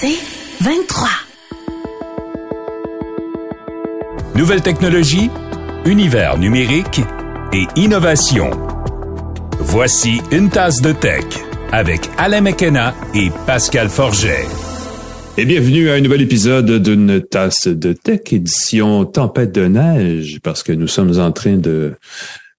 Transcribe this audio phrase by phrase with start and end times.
[0.00, 0.20] C'est
[0.60, 1.08] 23.
[4.36, 5.28] Nouvelle technologie,
[5.86, 7.00] univers numérique
[7.52, 8.50] et innovation.
[9.58, 11.24] Voici une tasse de tech
[11.72, 14.46] avec Alain McKenna et Pascal Forget.
[15.36, 20.62] Et bienvenue à un nouvel épisode d'une tasse de tech édition tempête de neige parce
[20.62, 21.94] que nous sommes en train de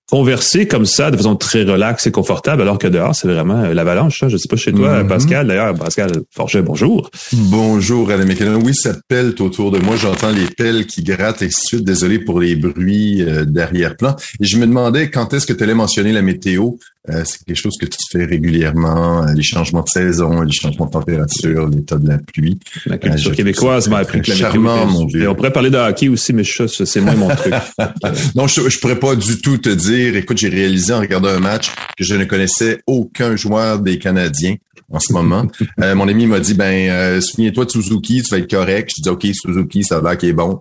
[0.09, 3.73] converser comme ça de façon très relaxe et confortable alors que dehors c'est vraiment euh,
[3.73, 4.23] l'avalanche.
[4.23, 4.29] Hein.
[4.29, 5.07] Je sais pas chez toi, Mhm.
[5.09, 5.47] Pascal.
[5.47, 7.09] D'ailleurs, Pascal Forget, bonjour.
[7.33, 8.25] Bonjour, Alain.
[8.63, 9.95] Oui, ça pèle autour de moi.
[9.95, 11.83] J'entends les pelles qui grattent et suite.
[11.83, 14.15] Désolé pour les bruits euh, d'arrière-plan.
[14.41, 16.71] Et je me demandais quand est-ce que tu allais mentionner la météo.
[17.09, 19.23] Euh, c'est quelque chose que tu fais régulièrement.
[19.23, 22.59] euh, les changements de saison, les changements de température, l'état de la pluie.
[22.85, 25.23] La Euh, culture je- québécoise m'a appris que la charmant, mon vieux.
[25.23, 27.53] Et on pourrait parler de hockey aussi, mais ça, c'est moins mon truc.
[28.35, 30.15] Non, je, je pourrais pas du tout te dire.
[30.17, 34.55] Écoute, j'ai réalisé en regardant un match que je ne connaissais aucun joueur des Canadiens
[34.91, 35.47] en ce moment.
[35.81, 38.91] Euh, mon ami m'a dit, ben, euh, souviens-toi de Suzuki, tu vas être correct.
[38.97, 40.59] Je dis, OK, Suzuki, ça va, qui est bon.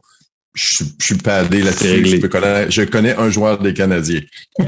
[0.61, 1.65] Je, je suis padé C'est
[2.01, 2.21] là-dessus.
[2.21, 4.23] Je, connaître- je connais un joueur des Canadiens.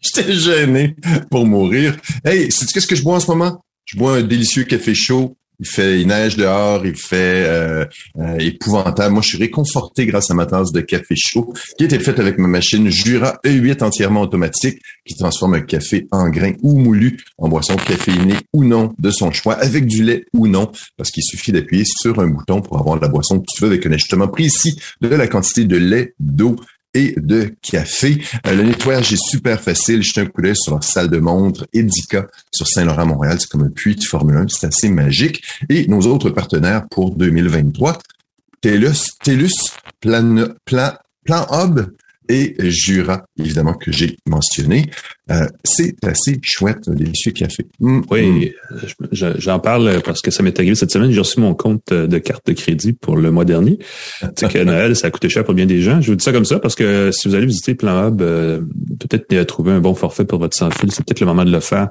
[0.00, 0.96] J'étais gêné
[1.30, 1.94] pour mourir.
[2.24, 3.62] Hey, sais-tu qu'est-ce que je bois en ce moment?
[3.84, 5.36] Je bois un délicieux café chaud.
[5.60, 7.84] Il fait, il neige dehors, il fait euh,
[8.18, 9.14] euh, épouvantable.
[9.14, 12.20] Moi, je suis réconforté grâce à ma tasse de café chaud qui a été faite
[12.20, 17.18] avec ma machine Jura E8 entièrement automatique qui transforme un café en grain ou moulu
[17.38, 21.22] en boisson caféinée ou non de son choix, avec du lait ou non, parce qu'il
[21.22, 24.28] suffit d'appuyer sur un bouton pour avoir la boisson que tu veux avec un ajustement
[24.28, 26.56] précis de la quantité de lait, d'eau
[26.96, 28.22] et de café.
[28.46, 30.02] Euh, le nettoyage est super facile.
[30.02, 33.36] Jetez un coup d'œil sur leur salle de montre Edica sur Saint-Laurent-Montréal.
[33.38, 34.46] C'est comme un puits de Formule 1.
[34.48, 35.42] C'est assez magique.
[35.68, 37.98] Et nos autres partenaires pour 2023,
[38.62, 39.52] TELUS, TELUS,
[40.00, 40.92] Plan, Plan,
[41.24, 41.80] Plan Hub
[42.28, 44.90] et Jura, évidemment, que j'ai mentionné.
[45.30, 47.66] Euh, c'est assez chouette, délicieux café.
[47.80, 48.02] Mm, mm.
[48.10, 51.10] Oui, je- je- j'en parle parce que ça m'est arrivé cette semaine.
[51.10, 53.78] J'ai reçu mon compte de carte de crédit pour le mois dernier.
[54.20, 56.00] Tu sais que Noël, ça a coûté cher pour bien des gens.
[56.00, 58.60] Je vous dis ça comme ça parce que si vous allez visiter Plan Hub, euh,
[59.00, 61.60] peut-être euh, trouver un bon forfait pour votre sans-fil, c'est peut-être le moment de le
[61.60, 61.88] faire.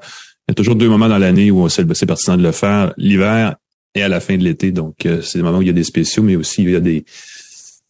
[0.48, 3.56] Il y a toujours deux moments dans l'année où c'est pertinent de le faire, l'hiver
[3.96, 4.72] et à la fin de l'été.
[4.72, 6.76] Donc, euh, c'est des moments où il y a des spéciaux, mais aussi il y
[6.76, 7.04] a des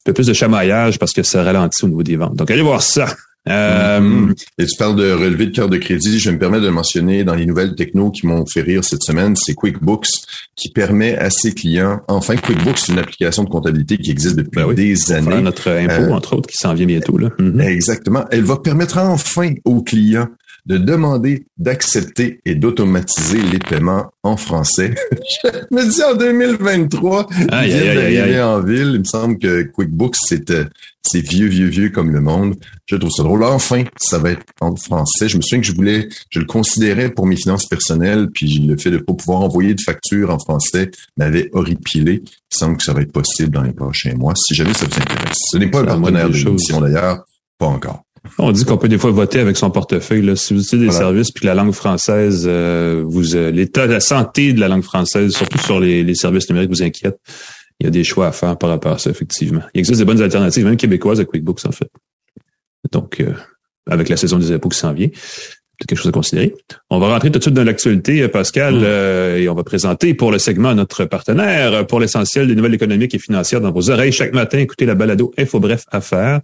[0.06, 2.36] peu plus de chamaillage parce que ça ralentit au niveau des ventes.
[2.36, 3.14] Donc, allez voir ça.
[3.48, 4.34] Euh, Mhm.
[4.58, 6.18] Et tu parles de relevé de carte de crédit.
[6.20, 9.04] Je me permets de le mentionner dans les nouvelles techno qui m'ont fait rire cette
[9.04, 9.36] semaine.
[9.36, 10.08] C'est QuickBooks
[10.56, 14.62] qui permet à ses clients, enfin QuickBooks, c'est une application de comptabilité qui existe depuis
[14.62, 15.42] Ben oui, des faire années.
[15.44, 17.20] notre impôt, Euh, entre autres, qui s'en vient bientôt.
[17.20, 17.30] Là.
[17.38, 17.62] Mhm.
[17.62, 18.26] Exactement.
[18.32, 20.28] Elle va permettre enfin aux clients
[20.66, 24.96] de demander, d'accepter et d'automatiser les paiements en français.
[25.44, 28.92] Je me dis en 2023, Aïe, ils aïe, aïe, en ville.
[28.94, 30.66] Il me semble que QuickBooks, c'est euh,
[31.08, 32.56] c'est vieux, vieux, vieux comme le monde.
[32.88, 33.44] Je trouve ça drôle.
[33.44, 35.30] Enfin, ça va être en français.
[35.30, 38.78] Je me souviens que je voulais, je le considérais pour mes finances personnelles, puis le
[38.78, 42.24] fait de pas pouvoir envoyer de facture en français m'avait horripilé.
[42.26, 45.00] Il semble que ça va être possible dans les prochains mois, si jamais ça vous
[45.00, 45.38] intéresse.
[45.52, 47.24] Ce n'est pas la partenaire de l'émission d'ailleurs,
[47.58, 48.04] pas encore.
[48.38, 50.22] On dit qu'on peut des fois voter avec son portefeuille.
[50.22, 50.36] Là.
[50.36, 51.00] Si vous utilisez des Voilà.
[51.08, 54.84] services puis que la langue française, euh, vous euh, l'état, la santé de la langue
[54.84, 57.18] française, surtout sur les, les services numériques, vous inquiète.
[57.80, 59.62] Il y a des choix à faire par rapport à ça, effectivement.
[59.74, 61.90] Il existe des bonnes alternatives, même québécoises à QuickBooks, en fait.
[62.92, 63.34] Donc, euh,
[63.90, 66.56] avec la saison des impôts qui s'en vient, c'est quelque chose à considérer.
[66.90, 68.84] On va rentrer tout de suite dans l'actualité, euh, Pascal, Mm.
[68.84, 73.14] euh, et on va présenter pour le segment notre partenaire pour l'essentiel des nouvelles économiques
[73.14, 74.58] et financières dans vos oreilles chaque matin.
[74.60, 76.40] Écoutez la balado Info Bref Affaires.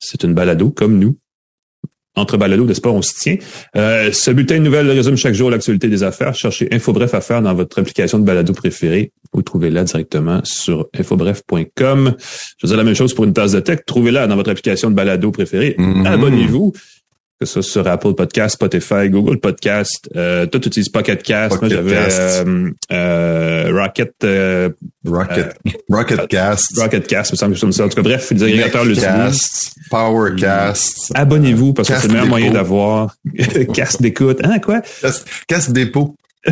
[0.00, 1.16] C'est une balado comme nous.
[2.16, 3.36] Entre balado de sport, on se tient.
[3.76, 6.34] Euh, ce bulletin de nouvelles résume chaque jour l'actualité des affaires.
[6.34, 12.16] Cherchez Info Bref Affaires dans votre application de balado préférée ou trouvez-la directement sur infobref.com.
[12.58, 13.80] Je dire la même chose pour une tasse de tech.
[13.86, 15.76] Trouvez-la dans votre application de balado préférée.
[15.78, 16.04] Mhm.
[16.04, 16.72] Abonnez-vous.
[17.40, 20.10] Que ce soit sur Apple Podcast, Spotify, Google Podcast.
[20.14, 21.58] Euh, toi, tu utilises Pocket Cast.
[21.62, 24.68] Moi, j'avais euh, euh, Rocket, euh,
[25.06, 25.56] Rocket,
[25.88, 27.84] Rocket Cast, Rocket Cast, me semble que ça.
[27.86, 29.06] En tout cas, bref, les agrégateurs l'utilisent.
[29.08, 33.16] Cast, Powercast, Abonnez-vous parce que c'est le meilleur moyen d'avoir
[33.74, 34.40] cast d'écoute.
[34.44, 34.82] Hein, quoi?
[35.00, 36.14] Cast, Cast Dépôt,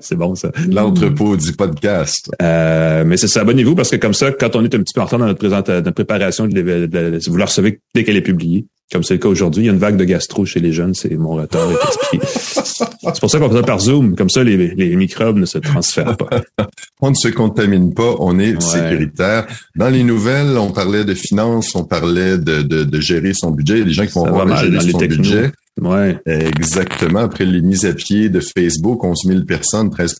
[0.00, 0.50] c'est bon, ça.
[0.68, 2.30] l'entrepôt du podcast.
[2.42, 5.00] Euh, mais c'est ça, abonnez-vous parce que comme ça, quand on est un petit peu
[5.00, 8.20] en retard dans notre, notre préparation, de, de la- vous la recevez dès qu'elle est
[8.22, 8.66] publiée.
[8.92, 9.64] Comme c'est le cas aujourd'hui.
[9.64, 12.26] Il y a une vague de gastro chez les jeunes, c'est mon retard est expliqué.
[12.26, 15.58] c'est pour ça qu'on fait ça par Zoom, comme ça les, les microbes ne se
[15.58, 16.42] transfèrent pas.
[17.00, 19.46] on ne se contamine pas, on est sécuritaire.
[19.74, 23.84] Dans les nouvelles, on parlait de finances, on parlait de, de, de gérer son budget.
[23.84, 25.52] Des gens qui vont avoir gérer son budget.
[25.80, 26.18] Ouais.
[26.26, 27.20] Exactement.
[27.20, 30.16] Après les mises à pied de Facebook, 11 000 personnes, 13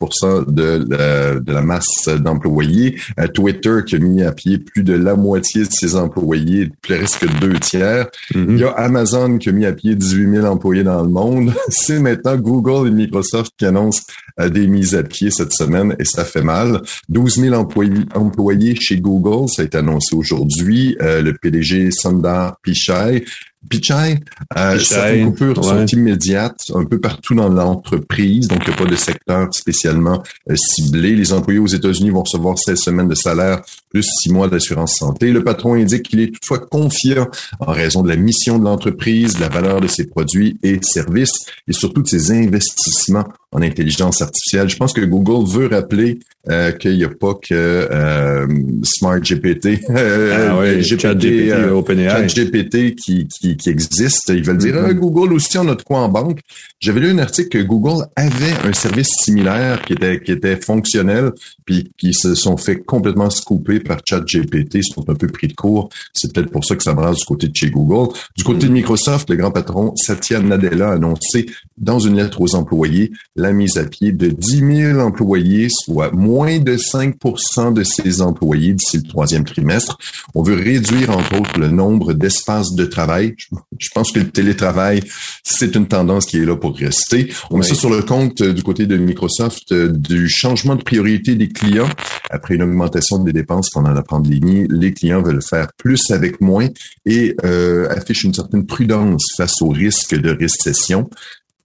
[0.49, 2.99] de la, de la masse d'employés.
[3.21, 7.27] Euh, Twitter qui a mis à pied plus de la moitié de ses employés, presque
[7.41, 8.09] deux tiers.
[8.35, 8.47] Mm-hmm.
[8.49, 11.53] Il y a Amazon qui a mis à pied 18 000 employés dans le monde.
[11.69, 14.03] C'est maintenant Google et Microsoft qui annoncent
[14.41, 16.81] euh, des mises à pied cette semaine et ça fait mal.
[17.11, 20.97] 12 000 employés, employés chez Google, ça a été annoncé aujourd'hui.
[21.03, 23.25] Euh, le PDG Sundar Pichai
[23.69, 24.19] Pichai,
[24.57, 28.91] euh, certaines coupures sont immédiates un peu partout dans l'entreprise, donc il n'y a pas
[28.91, 31.15] de secteur spécialement euh, ciblé.
[31.15, 33.63] Les employés aux États-Unis vont recevoir 16 semaines de salaire
[33.93, 35.31] plus 6 mois d'assurance santé.
[35.31, 37.29] Le patron indique qu'il est toutefois confiant
[37.61, 41.47] en raison de la mission de l'entreprise, de la valeur de ses produits et services
[41.69, 44.69] et surtout de ses investissements en intelligence artificielle.
[44.69, 46.19] Je pense que Google veut rappeler
[46.49, 48.47] euh, qu'il n'y a pas que euh,
[48.83, 54.31] Smart GPT, euh, ah ouais, GPT, euh, GPT qui, qui, qui, existe.
[54.31, 54.95] Ils veulent dire mm-hmm.
[54.95, 56.41] Google aussi on a de quoi en banque.
[56.81, 61.33] J'avais lu un article que Google avait un service similaire qui était qui était fonctionnel,
[61.65, 65.89] puis qui se sont fait complètement scooper par ChatGPT, sont un peu pris de court.
[66.13, 68.13] C'est peut-être pour ça que ça brasse du côté de chez Google.
[68.37, 68.73] Du côté de.
[68.73, 71.47] Microsoft, le grand patron Satya Nadella a annoncé
[71.83, 76.59] dans une lettre aux employés la mise à pied de 10 000 employés, soit moins
[76.59, 79.99] de 5% de ses employés d'ici le troisième trimestre.
[80.35, 83.35] On veut réduire, entre autres, le nombre d'espaces de travail.
[83.79, 85.03] Je pense que le télétravail,
[85.43, 87.33] c'est une tendance qui est là pour rester.
[87.51, 90.83] On met ça sur le compte euh, du côté de Microsoft euh, du changement de
[90.83, 91.89] priorité des clients.
[92.31, 96.69] Après une augmentation des dépenses pendant la pandémie, les clients veulent faire plus avec moins
[97.05, 101.09] et euh, affichent une certaine prudence face au risque de récession.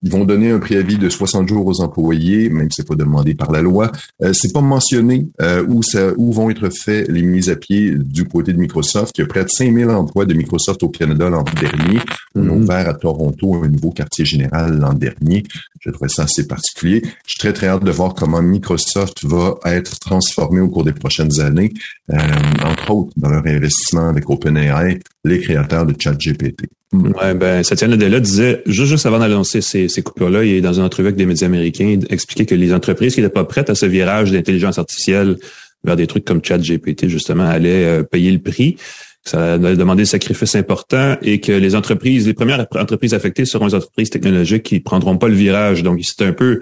[0.03, 3.33] Ils vont donner un préavis de 60 jours aux employés, même si c'est pas demandé
[3.33, 3.91] par la loi.
[4.21, 7.95] Euh, c'est pas mentionné euh, où, ça, où vont être faits les mises à pied
[7.97, 9.17] du côté de Microsoft.
[9.17, 11.99] Il y a près de 5000 emplois de Microsoft au Canada l'an dernier.
[12.35, 12.63] On a mhm.
[12.63, 15.43] ouvert à Toronto un nouveau quartier général l'an dernier.
[15.79, 17.01] Je trouvais ça assez particulier.
[17.03, 20.93] Je suis très, très hâte de voir comment Microsoft va être transformé au cours des
[20.93, 21.73] prochaines années,
[22.11, 22.17] euh,
[22.63, 26.67] entre autres dans leur investissement avec OpenAI, les créateurs de ChatGPT.
[26.93, 30.73] Ouais, ben, Satya Nadella disait, juste, juste avant d'annoncer ces, ces coupures-là, il est dans
[30.73, 33.69] une entrevue avec des médias américains, il expliquait que les entreprises qui n'étaient pas prêtes
[33.69, 35.37] à ce virage d'intelligence artificielle
[35.83, 38.77] vers des trucs comme ChatGPT, justement, allaient euh, payer le prix.
[39.25, 43.67] Ça allait demander des sacrifices importants et que les entreprises, les premières entreprises affectées seront
[43.67, 45.83] les entreprises technologiques qui prendront pas le virage.
[45.83, 46.61] Donc, c'est un peu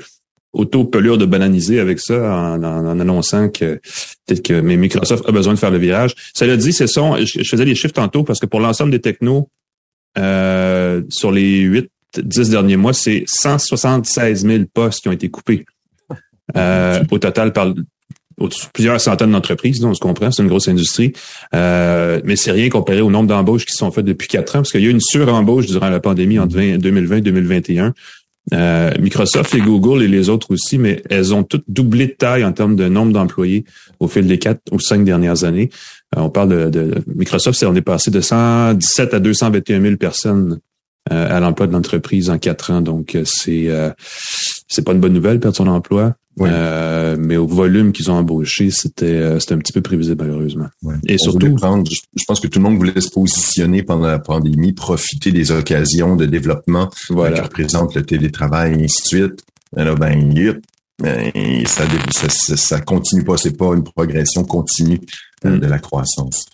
[0.54, 3.80] auto-pelure de bananiser avec ça en, en, annonçant que
[4.26, 6.16] peut-être que Microsoft a besoin de faire le virage.
[6.34, 8.90] Ça l'a dit, ce sont, je, je faisais les chiffres tantôt parce que pour l'ensemble
[8.90, 9.50] des technos,
[10.18, 11.90] euh, sur les 8,
[12.24, 15.66] 10 derniers mois, c'est 176 000 postes qui ont été coupés.
[16.56, 17.74] Euh, au total, par
[18.74, 21.14] plusieurs centaines d'entreprises, on se comprend, c'est une grosse industrie.
[21.54, 24.72] Euh, mais c'est rien comparé au nombre d'embauches qui sont faites depuis quatre ans, parce
[24.72, 27.94] qu'il y a eu une surembauche durant la pandémie entre 2020 et 2021.
[28.54, 32.46] Euh, Microsoft et Google et les autres aussi, mais elles ont toutes doublé de taille
[32.46, 33.66] en termes de nombre d'employés
[34.00, 35.70] au fil des quatre ou cinq dernières années.
[36.16, 40.60] Euh, on parle de, de Microsoft, on est passé de 117 à 221 000 personnes
[41.12, 42.82] euh, à l'emploi de l'entreprise en quatre ans.
[42.82, 43.70] Donc c'est
[44.68, 46.16] c'est pas une bonne nouvelle perdre son emploi.
[46.42, 50.68] Euh, mais au volume qu'ils ont embauché, c'était euh, c'était un petit peu prévisible malheureusement.
[51.08, 55.32] Et surtout, je pense que tout le monde voulait se positionner pendant la pandémie, profiter
[55.32, 57.36] des occasions de développement voilà.
[57.38, 59.46] qui représentent le télétravail et ainsi de suite.
[59.78, 60.18] Alors, ben,
[61.02, 61.32] ben,
[61.66, 61.84] ça,
[62.30, 65.00] ça, ça, continue pas, c'est pas une progression continue
[65.46, 65.60] euh, mm.
[65.60, 66.46] de la croissance.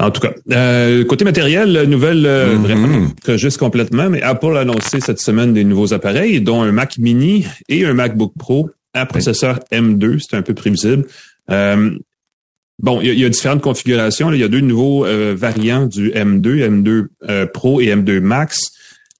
[0.00, 2.58] En tout cas, euh, côté matériel, nouvelle euh, mm-hmm.
[2.58, 6.98] vraiment juste complètement, mais Apple a annoncé cette semaine des nouveaux appareils, dont un Mac
[6.98, 10.18] Mini et un MacBook Pro à processeur M2.
[10.20, 11.06] C'est un peu prévisible.
[11.50, 11.96] Euh,
[12.80, 14.32] bon, il y, a différentes configurations.
[14.32, 18.72] Il y a deux nouveaux euh, variants du M2, M2 Pro et M2 Max.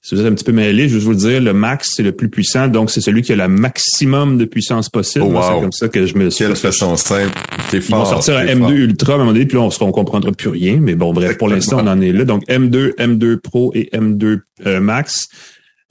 [0.05, 2.03] Si vous êtes un petit peu mêlé, je vais vous le dire, le max, c'est
[2.03, 5.25] le plus puissant, donc c'est celui qui a le maximum de puissance possible.
[5.27, 6.45] Oh, c'est comme ça que je me suis...
[6.45, 7.33] Quelle façon simple.
[7.73, 10.31] Ils vont sortir un M2 Ultra à un moment donné, puis là, on ne comprendra
[10.33, 10.77] plus rien.
[10.79, 12.27] Mais bon, bref, pour l'instant, on en est là.
[12.27, 15.29] Donc, M2, M2 Pro et M2 euh, Max.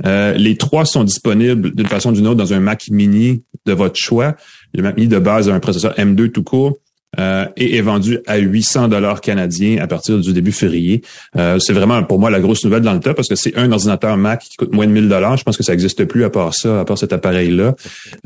[0.06, 3.74] Euh, les trois sont disponibles d'une façon ou d'une autre dans un Mac mini de
[3.74, 4.36] votre choix.
[4.76, 6.78] Le Mac mini de base a un processeur M2 tout court
[7.20, 11.02] euh, et est vendu à 800 dollars canadiens à partir du début février.
[11.38, 13.72] Euh, c'est vraiment pour moi la grosse nouvelle dans le tas parce que c'est un
[13.72, 15.38] ordinateur Mac qui coûte moins de 1000 dollars.
[15.38, 17.76] Je pense que ça n'existe plus à part ça, à part cet appareil-là.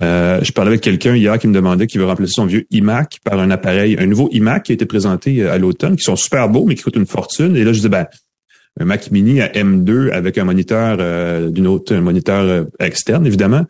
[0.02, 3.20] Euh, je parlais avec quelqu'un hier qui me demandait qu'il veut remplacer son vieux iMac
[3.24, 6.50] par un appareil, un nouveau iMac qui a été présenté à l'automne, qui sont super
[6.50, 7.56] beaux mais qui coûtent une fortune.
[7.56, 8.08] Et là je dis ben
[8.80, 13.26] un Mac Mini à M2 avec un moniteur euh, d'une autre, un moniteur euh, externe,
[13.26, 13.66] évidemment.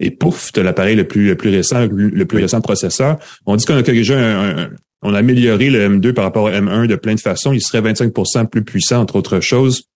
[0.00, 3.18] Et pouf, as l'appareil le plus, le plus récent, le plus récent processeur.
[3.46, 4.70] On dit qu'on a déjà un,
[5.02, 7.52] on a amélioré le M2 par rapport au M1 de plein de façons.
[7.52, 9.88] Il serait 25% plus puissant, entre autres choses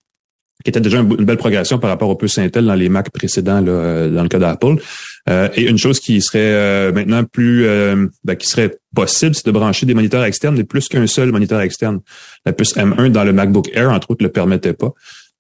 [0.65, 3.61] qui était déjà une, belle progression par rapport au puces Intel dans les Mac précédents
[3.61, 4.77] là, euh, dans le cas d'Apple.
[5.29, 7.67] Euh, et une chose qui serait euh, maintenant plus
[8.25, 11.61] ben, qui serait possible, c'est de brancher des moniteurs externes et plus qu'un seul moniteur
[11.61, 12.01] externe.
[12.45, 14.93] La puce M1 dans le MacBook Air, entre autres, le permettait pas.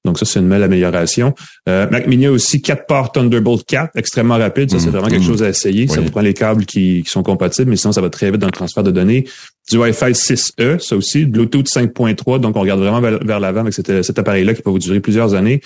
[0.04, 1.34] Donc ça, c'est une belle amélioration.
[1.68, 4.70] Euh, Mac Mini a aussi quatre ports Thunderbolt 4, extrêmement rapide.
[4.70, 4.90] Ça, c'est mm.
[4.90, 5.26] vraiment quelque mm.
[5.26, 5.88] chose à essayer.
[5.88, 8.40] Ça vous prend les câbles qui, qui, sont compatibles, mais sinon, ça va très vite
[8.40, 9.26] dans le transfert de données.
[9.70, 11.24] Du Wi-Fi 6E, ça aussi.
[11.24, 12.40] Bluetooth 5.3.
[12.40, 15.34] Donc, on regarde vraiment vers, l'avant avec cet, cet appareil-là qui peut vous durer plusieurs
[15.34, 15.60] années.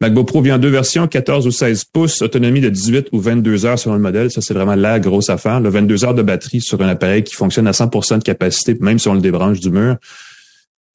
[0.00, 3.64] MacBook Pro vient en deux versions, 14 ou 16 pouces, autonomie de 18 ou 22
[3.64, 4.30] heures selon le modèle.
[4.30, 5.60] Ça, c'est vraiment la grosse affaire.
[5.60, 8.98] Le 22 heures de batterie sur un appareil qui fonctionne à 100% de capacité, même
[8.98, 9.96] si on le débranche du mur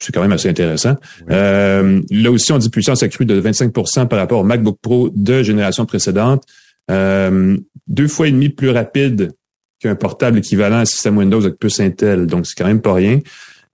[0.02, 0.96] c'est quand même assez intéressant.
[1.30, 5.44] Euh, là aussi, on dit puissance accrue de 25% par rapport au MacBook Pro de
[5.44, 6.44] génération précédente.
[6.90, 7.56] Euh,
[7.88, 9.32] deux fois et demi plus rapide
[9.80, 12.26] qu'un portable équivalent à système Windows avec plus Intel.
[12.26, 13.20] Donc, c'est quand même pas rien.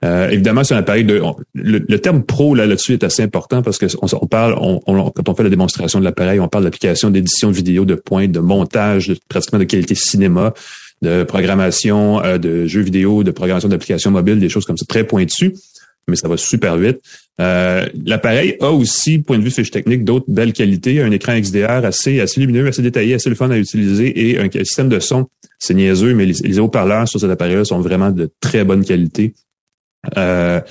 [0.04, 1.22] Euh, évidemment, c'est un appareil de.
[1.56, 4.80] le, terme pro là là-dessus est assez important parce que on, parle, on,
[5.10, 8.40] quand on fait la démonstration de l'appareil, on parle d'application d'édition vidéo, de pointe, de
[8.40, 10.54] montage, de, pratiquement de qualité cinéma,
[11.02, 15.56] de programmation de jeux vidéo, de programmation d'applications mobiles, des choses comme ça très pointues
[16.08, 17.00] mais ça va super vite.
[17.42, 21.02] Euh, L'appareil a aussi, point de vue fiche technique, d'autres belles qualités.
[21.02, 24.50] Un écran XDR assez, assez lumineux, assez détaillé, assez le fun à utiliser et un
[24.50, 25.28] système de son.
[25.60, 29.34] C'est niaiseux, mais les, haut-parleurs sur cet appareil-là sont vraiment de très bonne qualité.
[30.18, 30.62] Euh,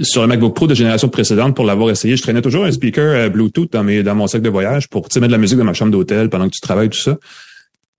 [0.00, 3.04] sur le MacBook Pro de génération précédente, pour l'avoir essayé, je traînais toujours un speaker
[3.04, 5.64] euh, Bluetooth dans, mes, dans mon sac de voyage pour mettre de la musique dans
[5.64, 7.18] ma chambre d'hôtel pendant que tu travailles, tout ça.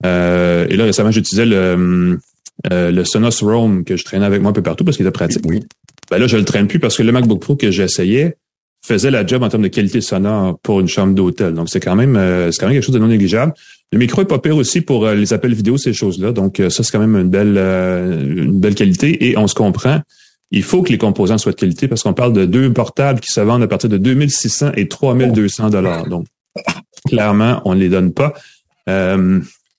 [0.06, 2.18] Euh, et là, récemment, j'utilisais le,
[2.68, 5.42] le Sonos Roam que je traînais avec moi un peu partout parce qu'il était pratique.
[5.46, 5.60] Oui.
[6.10, 8.36] Ben là, je le traîne plus parce que le MacBook Pro que j'essayais
[8.84, 11.54] faisait la job en termes de qualité sonore pour une chambre d'hôtel.
[11.54, 13.52] Donc, c'est quand même euh, c'est quand même quelque chose de non négligeable.
[13.92, 16.32] Le micro est pas pire aussi pour euh, les appels vidéo, ces choses-là.
[16.32, 19.28] Donc, euh, ça, c'est quand même une belle une belle qualité.
[19.28, 20.00] Et on se comprend.
[20.50, 23.30] Il faut que les composants soient de qualité parce qu'on parle de deux portables qui
[23.30, 26.08] se vendent à partir de 2600 et 3200 dollars.
[26.08, 26.26] Donc,
[27.06, 28.34] clairement, on ne les donne pas.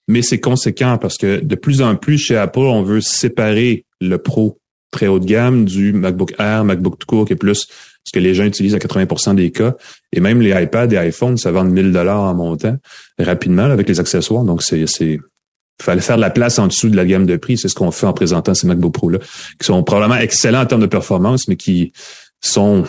[0.08, 4.17] Mais c'est conséquent parce que de plus en plus chez Apple, on veut séparer le
[4.17, 4.60] pro
[4.91, 7.67] très haut de gamme du MacBook Air, MacBook tout court, qui est plus
[8.03, 9.75] ce que les gens utilisent à 80% des cas.
[10.12, 12.75] Et même les iPads et iPhones, ça vend 1000 dollars en montant
[13.17, 14.43] rapidement avec les accessoires.
[14.43, 15.20] Donc, c'est, c'est,
[15.81, 17.58] fallait faire de la place en dessous de la gamme de prix.
[17.58, 19.20] C'est ce qu'on fait en présentant ces MacBook Pro-là,
[19.60, 21.93] qui sont probablement excellents en termes de performance, mais qui
[22.41, 22.84] sont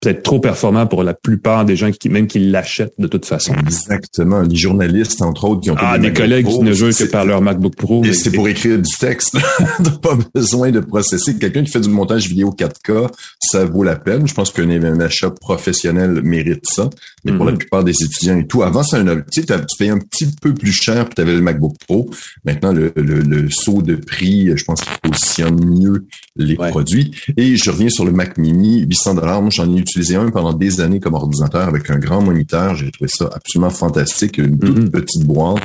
[0.00, 3.54] peut-être trop performant pour la plupart des gens qui même qui l'achètent de toute façon.
[3.54, 4.42] Exactement.
[4.42, 7.40] Les journalistes, entre autres, qui ont ah, des, collègues qui ne jouent que par leur
[7.40, 8.04] MacBook Pro.
[8.04, 9.36] Et c'est pour écrire du texte.
[10.02, 11.36] pas besoin de processer.
[11.36, 13.08] Quelqu'un qui fait du montage vidéo 4K,
[13.40, 14.28] ça vaut la peine.
[14.28, 16.88] Je pense qu'un achat professionnel mérite ça.
[17.24, 17.58] Mais pour la mhm.
[17.58, 20.72] plupart des étudiants et tout, avant, c'est un, tu, tu payais un petit peu plus
[20.72, 22.08] cher puis tu avais le MacBook Pro.
[22.44, 27.10] Maintenant, le, le, saut de prix, je pense qu'il positionne mieux les produits.
[27.36, 29.42] Et je reviens sur le Mac Mini, 800 dollars.
[29.42, 32.74] Moi, j'en ai utilisé un pendant des années comme ordinateur avec un grand moniteur.
[32.74, 34.38] J'ai trouvé ça absolument fantastique.
[34.38, 34.90] Une toute mm-hmm.
[34.90, 35.62] petite boîte,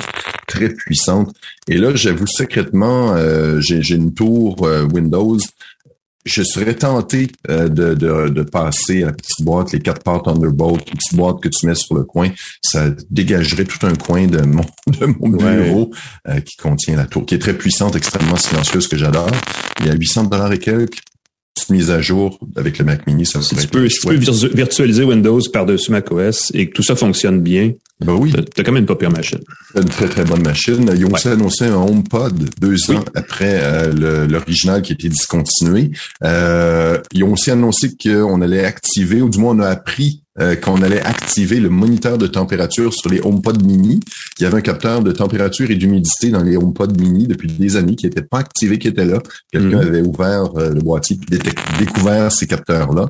[0.48, 1.34] très puissante.
[1.68, 5.40] Et là, j'avoue secrètement, euh, j'ai une tour euh, Windows.
[6.26, 10.88] Je serais tenté euh, de, de, passer à la petite boîte, les quatre ports Thunderbolt,
[10.88, 12.30] une petite boîte que tu mets sur le coin.
[12.62, 15.92] Ça dégagerait tout un coin de mon, de mon bureau
[16.46, 19.32] qui contient la tour, qui est très puissante, extrêmement silencieuse, que j'adore.
[19.82, 21.02] Il y a 800 dollars et quelques
[21.64, 24.50] petite mise à jour avec le Mac Mini, ça si tu peux, si tu peux
[24.54, 28.34] virtualiser Windows par-dessus macOS et que tout ça fonctionne bien, ben oui.
[28.34, 29.40] t'as quand même une pas pire machine.
[29.76, 30.92] Une très, très bonne machine.
[30.96, 35.92] Ils ont aussi annoncé un HomePod deux ans après euh, l'original qui a été discontinué.
[36.24, 40.56] Euh, ils ont aussi annoncé qu'on allait activer, ou du moins on a appris euh,
[40.56, 44.00] qu'on allait activer le moniteur de température sur les HomePod mini.
[44.40, 47.76] Il y avait un capteur de température et d'humidité dans les HomePod mini depuis des
[47.76, 49.20] années qui n'était pas activé, qui était là.
[49.52, 49.88] Quelqu'un mhm.
[49.88, 51.38] avait ouvert euh, le boîtier et
[51.80, 53.08] découvert ces capteurs-là.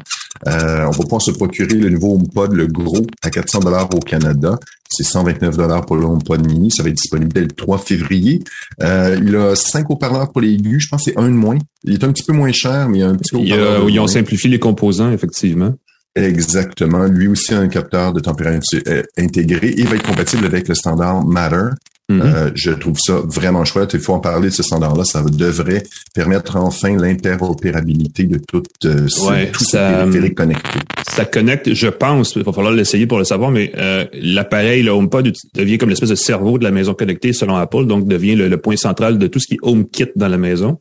[0.47, 3.99] Euh, on va pouvoir se procurer le nouveau HomePod, le gros, à 400 dollars au
[3.99, 4.57] Canada.
[4.89, 6.71] C'est 129 dollars pour le HomePod mini.
[6.71, 8.43] Ça va être disponible dès le 3 février.
[8.81, 10.83] Euh, il a cinq haut-parleurs pour les aigus.
[10.83, 11.57] Je pense que c'est un de moins.
[11.83, 13.89] Il est un petit peu moins cher, mais il y a un petit haut-parleur.
[13.89, 15.73] Ils ont simplifié les composants, effectivement.
[16.15, 17.05] Exactement.
[17.05, 20.75] Lui aussi a un capteur de température euh, intégré et va être compatible avec le
[20.75, 21.69] standard Matter.
[22.09, 22.21] Mm-hmm.
[22.21, 23.91] Euh, je trouve ça vraiment chouette.
[23.93, 25.05] Il faut en parler de ce standard-là.
[25.05, 30.79] Ça devrait permettre enfin l'interopérabilité de toutes euh, ouais, tous ça, ces connectés.
[31.09, 34.91] Ça connecte, je pense, il va falloir l'essayer pour le savoir, mais euh, l'appareil, le
[34.91, 38.47] HomePod, devient comme l'espèce de cerveau de la maison connectée selon Apple, donc devient le,
[38.49, 40.77] le, point central de tout ce qui est HomeKit dans la maison.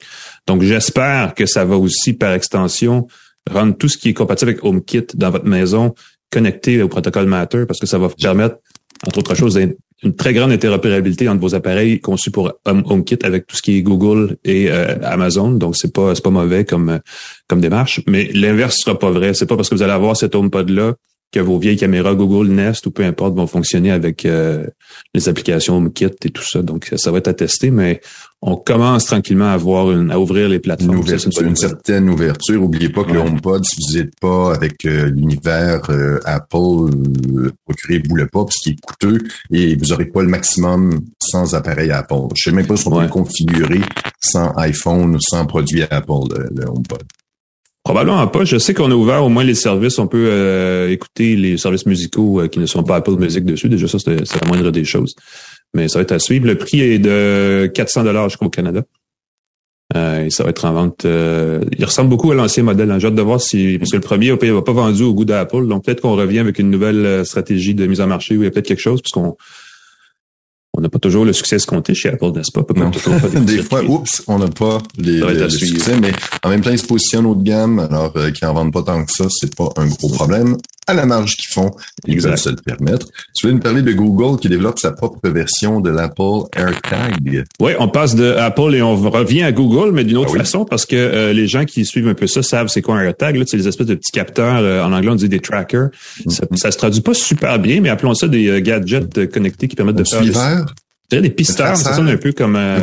[0.47, 3.07] Donc j'espère que ça va aussi par extension
[3.51, 5.95] rendre tout ce qui est compatible avec HomeKit dans votre maison
[6.31, 8.57] connecté au protocole Matter parce que ça va permettre,
[9.07, 9.59] entre autres choses,
[10.03, 13.83] une très grande interopérabilité entre vos appareils conçus pour HomeKit avec tout ce qui est
[13.83, 15.53] Google et euh, Amazon.
[15.53, 17.01] Donc c'est pas c'est pas mauvais comme
[17.49, 19.35] comme démarche, mais l'inverse sera pas vrai.
[19.35, 20.95] C'est pas parce que vous allez avoir cet HomePod là
[21.33, 24.67] que vos vieilles caméras Google Nest ou peu importe vont fonctionner avec euh,
[25.15, 26.63] les applications HomeKit et tout ça.
[26.63, 28.03] Donc, ça va être à tester, mais
[28.43, 30.93] on commence tranquillement à voir une, à ouvrir les plateformes.
[30.93, 32.61] Une, ouverture, une, certaine ouverture.
[32.61, 36.91] N'oubliez pas que le HomePod, si vous n'êtes pas avec euh, l'univers euh, Apple,
[37.65, 39.19] procurez-vous-le pas parce qu'il est coûteux
[39.51, 42.29] et vous n'aurez pas le maximum sans appareil Apple.
[42.37, 43.81] Je sais même pas si on peut le configurer
[44.21, 47.05] sans iPhone ou sans produit Apple, le HomePod.
[47.85, 48.45] Probablement pas.
[48.45, 49.99] Je sais qu'on a ouvert au moins les services.
[49.99, 53.69] On peut euh, écouter les services musicaux euh, qui ne sont pas Apple Music dessus.
[53.69, 55.17] Déjà, ça, c'est la moindre des choses.
[55.75, 56.47] Mais ça va être à suivre.
[56.47, 58.83] Le prix est de 400 dollars, je crois, au Canada.
[59.97, 61.05] Euh, et ça va être en vente.
[61.05, 62.91] il ressemble beaucoup à l'ancien modèle.
[62.91, 63.01] Hein.
[63.01, 65.25] J'ai hâte de voir si, parce que le premier ne va pas vendu au goût
[65.25, 65.67] d'Apple.
[65.67, 68.47] Donc peut-être qu'on revient avec une nouvelle stratégie de mise en marché où il y
[68.47, 69.37] a peut-être quelque chose, puisqu'on
[70.75, 72.65] on n'a pas toujours le succès escompté chez Apple, n'est-ce pas?
[73.35, 76.13] des, des fois, oups, on n'a pas les, le, succès, mais
[76.43, 78.83] en même temps, ils se positionnent haut de gamme, alors euh, qu'ils en vendent pas
[78.83, 80.57] tant que ça, c'est pas un gros problème.
[80.89, 81.71] À la marge qu'ils font,
[82.09, 83.07] ils veulent se le permettre.
[83.37, 87.45] Tu veux nous parler de Google qui développe sa propre version de l'Apple AirTag?
[87.61, 90.65] Oui, on passe de Apple et on revient à Google, mais d'une autre ah façon,
[90.65, 93.37] parce que euh, les gens qui suivent un peu ça savent c'est quoi un AirTag.
[93.37, 94.57] Là, c'est des espèces de petits capteurs.
[94.57, 95.91] Euh, en anglais, on dit des trackers.
[96.29, 96.57] ça, mm-hmm.
[96.57, 100.05] ça, se traduit pas super bien, mais appelons ça des gadgets connectés qui permettent de
[100.05, 100.62] faire
[101.21, 102.81] des pisteurs, ça sonne un peu comme euh,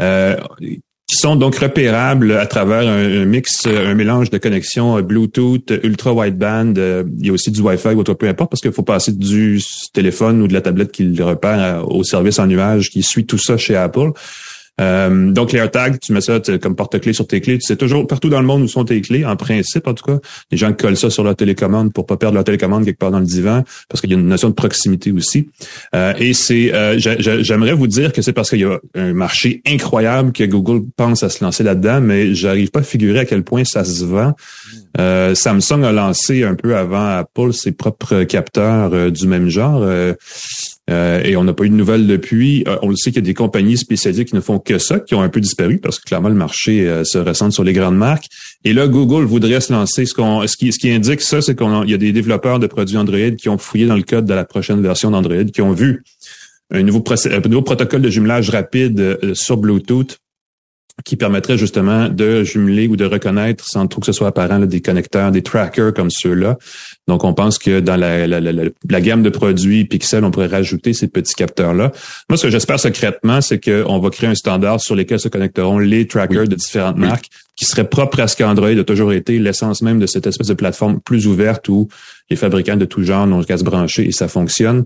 [0.00, 5.72] euh, qui sont donc repérables à travers un, mix, un mélange de connexions euh, Bluetooth,
[5.82, 6.74] ultra wideband.
[6.76, 9.60] il y a aussi du Wi-Fi ou peu importe parce qu'il faut passer du
[9.92, 13.38] téléphone ou de la tablette qui le repère au service en nuage qui suit tout
[13.38, 14.10] ça chez Apple.
[14.80, 17.58] Euh, donc, les AirTags, tu mets ça comme porte-clés sur tes clés.
[17.58, 20.04] Tu sais toujours partout dans le monde où sont tes clés, en principe en tout
[20.04, 20.18] cas.
[20.50, 23.20] Les gens collent ça sur leur télécommande pour pas perdre leur télécommande quelque part dans
[23.20, 25.48] le divan, parce qu'il y a une notion de proximité aussi.
[25.94, 29.62] Euh, et c'est, euh, j'aimerais vous dire que c'est parce qu'il y a un marché
[29.66, 33.42] incroyable que Google pense à se lancer là-dedans, mais j'arrive pas à figurer à quel
[33.42, 34.34] point ça se vend.
[34.98, 39.82] Euh, Samsung a lancé un peu avant Apple ses propres capteurs du même genre.
[39.82, 40.14] Euh,
[40.88, 42.64] et on n'a pas eu de nouvelles depuis.
[42.68, 45.00] Euh, on le sait qu'il y a des compagnies spécialisées qui ne font que ça,
[45.00, 47.72] qui ont un peu disparu parce que clairement le marché euh, se ressent sur les
[47.72, 48.26] grandes marques.
[48.64, 50.06] Et là, Google voudrait se lancer.
[50.06, 50.14] Ce,
[50.56, 53.86] qui, indique ça, c'est qu'il y a des développeurs de produits Android qui ont fouillé
[53.86, 56.04] dans le code de la prochaine version d'Android, qui ont vu
[56.70, 60.18] un nouveau protocole de jumelage rapide sur Bluetooth
[61.04, 64.80] qui permettrait justement de jumeler ou de reconnaître sans trop que ce soit apparent des
[64.80, 66.56] connecteurs, des trackers comme ceux-là.
[67.06, 70.46] Donc, on pense que dans la, la, la, la, gamme de produits Pixel, on pourrait
[70.46, 71.92] rajouter ces petits capteurs-là.
[72.30, 75.78] Moi, ce que j'espère secrètement, c'est qu'on va créer un standard sur lequel se connecteront
[75.78, 79.82] les trackers de différentes marques qui seraient propres à ce qu'Android a toujours été, l'essence
[79.82, 81.88] même de cette espèce de plateforme plus ouverte où
[82.30, 84.84] les fabricants de tout genre n'ont qu'à se brancher et ça fonctionne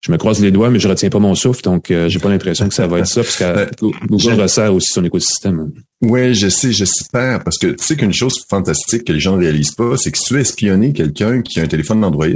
[0.00, 2.30] je me croise les doigts, mais je retiens pas mon souffle, donc euh, j'ai pas
[2.30, 5.72] l'impression que ça va être ça, parce que ben, Google resserre aussi son écosystème.
[6.00, 9.42] Oui, je sais, j'espère, parce que tu sais qu'une chose fantastique que les gens ne
[9.42, 12.26] réalisent pas, c'est que si tu veux espionner quelqu'un qui a un téléphone Android,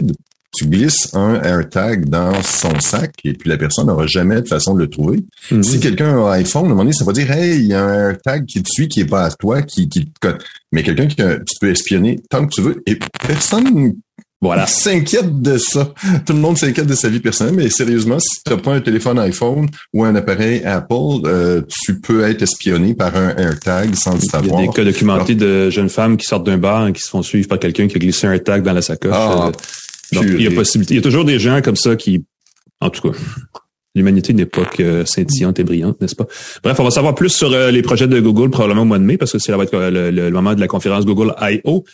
[0.54, 4.74] tu glisses un AirTag dans son sac et puis la personne n'aura jamais de façon
[4.74, 5.24] de le trouver.
[5.50, 5.62] Mhm.
[5.62, 7.74] Si quelqu'un a un iPhone, à un moment donné, ça va dire Hey, il y
[7.74, 10.08] a un AirTag qui te suit, qui est pas à toi, qui, qui
[10.70, 13.94] Mais quelqu'un qui tu peux espionner tant que tu veux et personne
[14.40, 14.66] voilà.
[14.66, 15.92] s'inquiète de ça.
[16.26, 18.80] Tout le monde s'inquiète de sa vie personnelle, mais sérieusement, si tu n'as pas un
[18.80, 24.14] téléphone iPhone ou un appareil Apple, euh, tu peux être espionné par un AirTag sans
[24.14, 24.60] le savoir.
[24.60, 27.02] Il y a des cas documentés de jeunes femmes qui sortent d'un bar et qui
[27.02, 29.12] se font suivre par quelqu'un qui a glissé un AirTag dans la sacoche.
[29.14, 29.52] Ah, euh,
[30.12, 30.94] donc, il y a possibilité.
[30.94, 32.24] Il y a toujours des gens comme ça qui,
[32.80, 33.18] en tout cas,
[33.96, 36.26] L'humanité n'est pas que scintillante et brillante, n'est-ce pas?
[36.64, 39.04] Bref, on va savoir plus sur euh, les projets de Google probablement au mois de
[39.04, 41.84] mai parce que c'est le, le, moment de la conférence Google I.O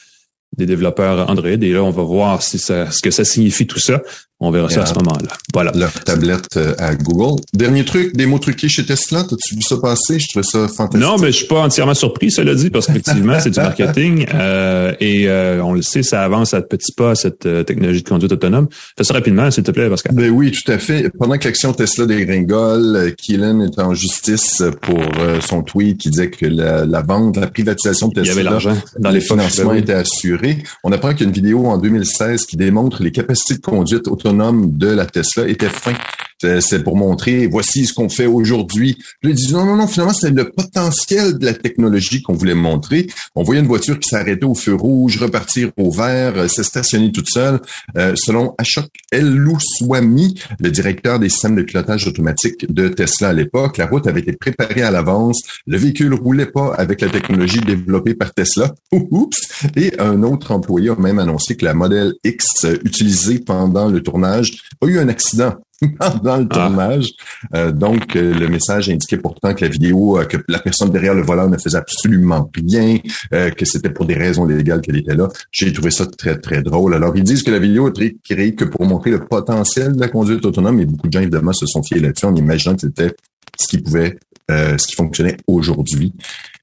[0.56, 1.48] des développeurs Android.
[1.48, 4.02] Et là, on va voir si ça, ce que ça signifie tout ça.
[4.42, 5.28] On verra ça à ce moment-là.
[5.52, 5.70] Voilà.
[5.74, 7.42] Leur tablette euh, à Google.
[7.52, 9.22] Dernier truc, des mots truqués chez Tesla.
[9.22, 10.18] T'as-tu vu ça passer?
[10.18, 11.06] Je trouvais ça fantastique.
[11.06, 14.26] Non, mais je suis pas entièrement surpris, cela dit, parce qu'effectivement, c'est du marketing.
[14.40, 18.32] Euh, et euh, on le sait, ça avance à petits pas, cette technologie de conduite
[18.32, 18.68] autonome.
[18.96, 20.14] Fais ça rapidement, s'il te plaît, Pascal.
[20.14, 21.10] Ben oui, tout à fait.
[21.18, 25.02] Pendant que l'action Tesla dégringole, Keelan est en justice pour
[25.46, 28.76] son tweet qui disait que la, vente, la privatisation de Tesla, Il y avait l'argent
[28.98, 30.39] dans les financements ben étaient assurés.
[30.84, 35.06] On apprend qu'il vidéo en 2016 qui démontre les capacités de conduite autonome de la
[35.06, 35.92] Tesla était fin.
[36.40, 38.98] C'est pour montrer, voici ce qu'on fait aujourd'hui.
[39.22, 43.06] Ils disent, non, non, non, finalement, c'est le potentiel de la technologie qu'on voulait montrer.
[43.34, 47.12] On voyait une voiture qui s'arrêtait au feu rouge, repartir au vert, euh, se stationner
[47.12, 47.60] toute seule.
[47.96, 48.88] Euh, selon Ashok
[49.58, 54.20] Swami, le directeur des systèmes de pilotage automatique de Tesla à l'époque, la route avait
[54.20, 58.74] été préparée à l'avance, le véhicule roulait pas avec la technologie développée par Tesla.
[58.92, 59.38] Oups!
[59.76, 64.62] Et un autre employé a même annoncé que la modèle X utilisée pendant le tournage
[64.82, 65.54] a eu un accident
[66.22, 66.54] dans le ah.
[66.54, 67.10] tournage.
[67.54, 71.14] Euh, donc, euh, le message indiquait pourtant que la vidéo, euh, que la personne derrière
[71.14, 72.98] le volant ne faisait absolument rien,
[73.30, 75.28] que c'était pour des raisons légales qu'elle était là.
[75.50, 76.94] J'ai trouvé ça très, très drôle.
[76.94, 80.00] Alors, ils disent que la vidéo a été créée que pour montrer le potentiel de
[80.00, 82.82] la conduite autonome, et beaucoup de gens, évidemment, se sont fiés là-dessus en imaginant que
[82.82, 83.14] c'était
[83.58, 86.12] ce qui pouvait ce qui fonctionnait aujourd'hui.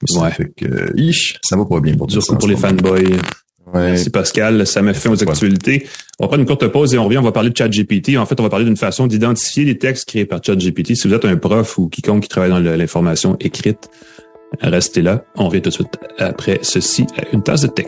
[0.10, 0.20] Ouais.
[0.20, 0.94] Ça fait que,
[1.42, 3.18] ça va pas bien pour Surtout pour les fanboys.
[3.74, 5.88] Merci Pascal, ça m'a fait aux actualités.
[6.20, 8.18] On va prendre une courte pause et on revient, on va parler de ChatGPT.
[8.18, 10.96] En fait, on va parler d'une façon d'identifier les textes créés par ChatGPT.
[10.96, 13.90] Si vous êtes un prof ou quiconque qui travaille dans l'information écrite,
[14.62, 15.26] restez là.
[15.36, 17.88] On revient tout de suite après ceci à une tasse de tech.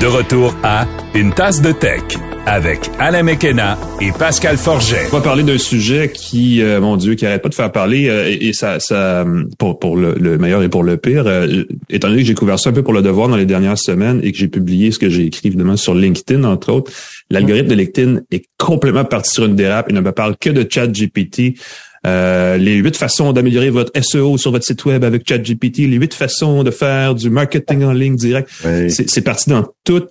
[0.00, 2.02] De retour à Une tasse de tech
[2.44, 5.06] avec Alain Mekena et Pascal Forget.
[5.10, 8.08] On va parler d'un sujet qui, euh, mon Dieu, qui arrête pas de faire parler
[8.08, 9.24] euh, et, ça, ça
[9.58, 11.26] pour, pour le, meilleur et pour le pire.
[11.26, 13.78] Euh, étant donné que j'ai couvert ça un peu pour le devoir dans les dernières
[13.78, 16.92] semaines et que j'ai publié ce que j'ai écrit évidemment sur LinkedIn entre autres,
[17.30, 19.86] l'algorithme de LinkedIn est complètement parti sur une dérape.
[19.88, 21.58] Il ne me parle que de ChatGPT.
[22.06, 26.14] Euh, les huit façons d'améliorer votre SEO sur votre site web avec ChatGPT, les huit
[26.14, 28.48] façons de faire du marketing en ligne direct.
[28.88, 30.10] C'est parti dans toutes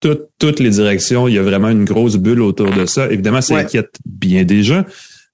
[0.00, 1.26] toutes, toutes les directions.
[1.28, 3.10] Il y a vraiment une grosse bulle autour de ça.
[3.10, 4.84] Évidemment, ça inquiète bien des gens.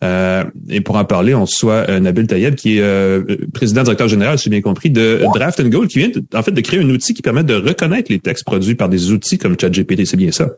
[0.02, 3.22] Euh, et pour en parler, on soit euh, Nabil Tayeb, qui est euh,
[3.54, 6.50] président directeur général, si j'ai bien compris, de Draft and Gold, qui vient en fait
[6.50, 9.56] de créer un outil qui permet de reconnaître les textes produits par des outils comme
[9.58, 10.04] ChatGPT.
[10.04, 10.48] C'est bien ça.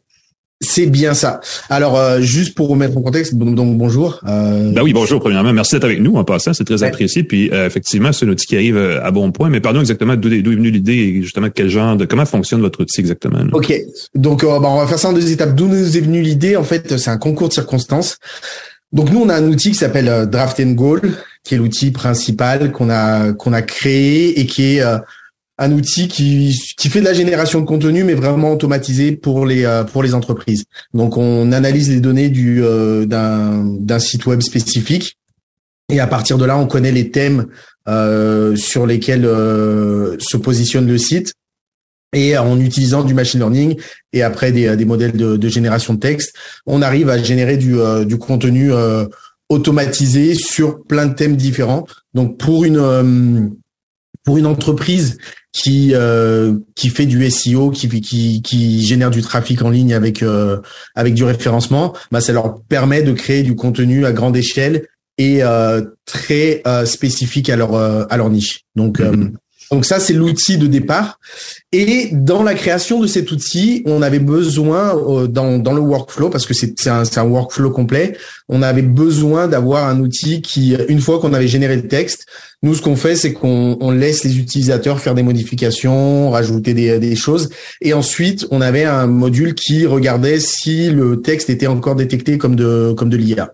[0.65, 1.41] C'est bien ça.
[1.69, 4.21] Alors, euh, juste pour remettre en contexte, donc, bonjour.
[4.27, 4.73] Euh...
[4.73, 5.21] Ben oui, bonjour.
[5.21, 7.23] Premièrement, merci d'être avec nous en passant, c'est très apprécié.
[7.23, 9.51] Puis euh, effectivement, c'est un outil qui arrive euh, à bon point.
[9.51, 12.81] Mais pardon exactement d'où est venue l'idée et justement quel genre de comment fonctionne votre
[12.81, 13.41] outil exactement.
[13.53, 13.73] Ok.
[14.15, 15.55] Donc, ben, on va faire ça en deux étapes.
[15.55, 16.57] D'où nous est venue l'idée?
[16.57, 18.19] En fait, c'est un concours de circonstances.
[18.93, 21.01] Donc nous, on a un outil qui s'appelle Draft and Goal,
[21.43, 24.85] qui est l'outil principal qu'on a qu'on a créé et qui est
[25.59, 29.65] un outil qui, qui fait de la génération de contenu, mais vraiment automatisé pour les
[29.65, 30.65] euh, pour les entreprises.
[30.93, 35.17] Donc, on analyse les données du euh, d'un d'un site web spécifique,
[35.93, 37.47] et à partir de là, on connaît les thèmes
[37.89, 39.25] euh, sur lesquels
[40.19, 41.35] se positionne le site.
[42.17, 43.77] Et en utilisant du machine learning
[44.13, 46.33] et après des, des modèles de, de génération de texte,
[46.65, 47.75] on arrive à générer du,
[48.07, 48.71] du contenu
[49.49, 51.85] automatisé sur plein de thèmes différents.
[52.15, 53.57] Donc pour une
[54.25, 55.19] pour une entreprise
[55.53, 60.23] qui euh, qui fait du SEO, qui qui qui génère du trafic en ligne avec
[60.23, 60.59] euh,
[60.95, 65.45] avec du référencement, bah ça leur permet de créer du contenu à grande échelle et
[65.45, 68.63] euh, très spécifique à leur à leur niche.
[68.75, 69.35] Donc mm-hmm.
[69.75, 71.19] Donc ça, c'est l'outil de départ.
[71.73, 76.31] Et dans la création de cet outil, on avait besoin, euh, dans, dans le workflow,
[76.31, 78.17] parce que c'est un, un workflow complet,
[78.49, 82.25] on avait besoin d'avoir un outil qui, une fois qu'on avait généré le texte,
[82.63, 87.01] nous, ce qu'on fait, c'est qu'on on laisse les utilisateurs faire des modifications, rajouter des,
[87.01, 87.49] des choses.
[87.81, 92.55] Et ensuite, on avait un module qui regardait si le texte était encore détecté comme
[92.55, 93.53] de, comme de l'IA.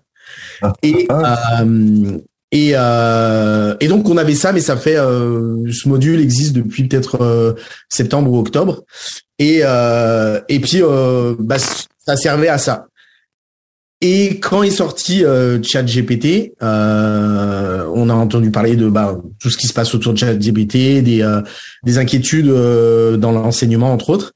[0.61, 0.73] Ah.
[0.83, 1.63] Et, ah.
[1.63, 2.19] euh,
[2.51, 6.85] et, euh, et donc on avait ça, mais ça fait euh, ce module existe depuis
[6.87, 7.53] peut-être euh,
[7.87, 8.83] septembre ou octobre.
[9.39, 12.87] Et euh, et puis euh, bah, ça servait à ça.
[14.01, 19.67] Et quand est sorti euh, ChatGPT, on a entendu parler de bah, tout ce qui
[19.67, 21.39] se passe autour de ChatGPT, des
[21.83, 24.33] des inquiétudes dans l'enseignement entre autres.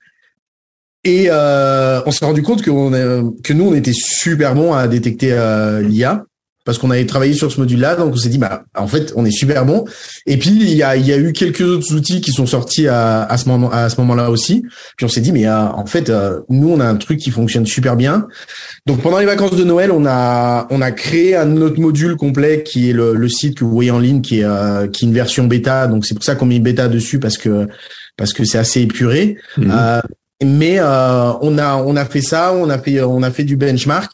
[1.03, 5.35] Et on s'est rendu compte que, on que nous on était super bon à détecter
[5.83, 6.23] l'IA
[6.65, 9.23] parce qu'on avait travaillé sur ce module-là, donc on s'est dit bah en fait on
[9.23, 9.85] est super bon.
[10.25, 12.87] Et puis il y a il y a eu quelques autres outils qui sont sortis
[12.87, 14.65] à, à ce moment à ce moment-là aussi.
[14.97, 17.29] Puis on s'est dit mais euh, en fait euh, nous on a un truc qui
[17.29, 18.27] fonctionne super bien.
[18.87, 22.63] Donc pendant les vacances de Noël on a on a créé un autre module complet
[22.63, 25.07] qui est le, le site que vous voyez en ligne qui est euh, qui est
[25.07, 25.85] une version bêta.
[25.85, 27.67] Donc c'est pour ça qu'on met bêta dessus parce que
[28.17, 29.37] parce que c'est assez épuré.
[29.57, 30.01] Mhm.
[30.43, 34.11] mais on a on a fait ça, on a fait on a fait du benchmark.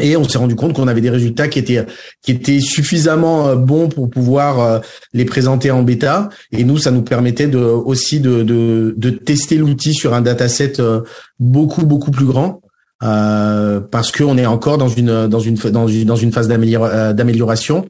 [0.00, 1.84] Et on s'est rendu compte qu'on avait des résultats qui étaient
[2.22, 4.78] qui étaient suffisamment euh, bons pour pouvoir euh,
[5.12, 6.28] les présenter en bêta.
[6.52, 11.02] Et nous, ça nous permettait aussi de de, de tester l'outil sur un dataset euh,
[11.38, 12.60] beaucoup beaucoup plus grand.
[13.02, 17.14] Euh, parce qu'on est encore dans une dans une dans une dans une phase d'amélior-
[17.14, 17.86] d'amélioration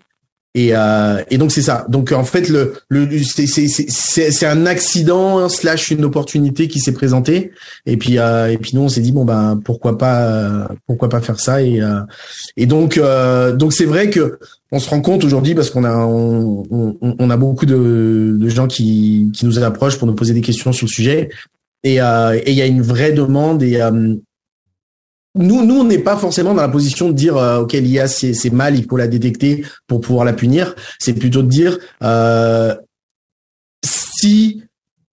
[0.54, 1.86] et, euh, et donc c'est ça.
[1.88, 6.80] Donc en fait le le c'est c'est c'est c'est un accident slash une opportunité qui
[6.80, 7.52] s'est présentée.
[7.86, 11.08] Et puis euh, et puis nous on s'est dit bon ben pourquoi pas euh, pourquoi
[11.08, 12.00] pas faire ça et euh,
[12.56, 14.40] et donc euh, donc c'est vrai que
[14.72, 18.48] on se rend compte aujourd'hui parce qu'on a on, on, on a beaucoup de, de
[18.48, 21.28] gens qui qui nous approchent pour nous poser des questions sur le sujet
[21.84, 23.80] et euh, et il y a une vraie demande et
[25.36, 28.34] nous, nous, on n'est pas forcément dans la position de dire euh, ok l'IA c'est
[28.34, 30.74] c'est mal, il faut la détecter pour pouvoir la punir.
[30.98, 32.74] C'est plutôt de dire euh,
[33.84, 34.62] si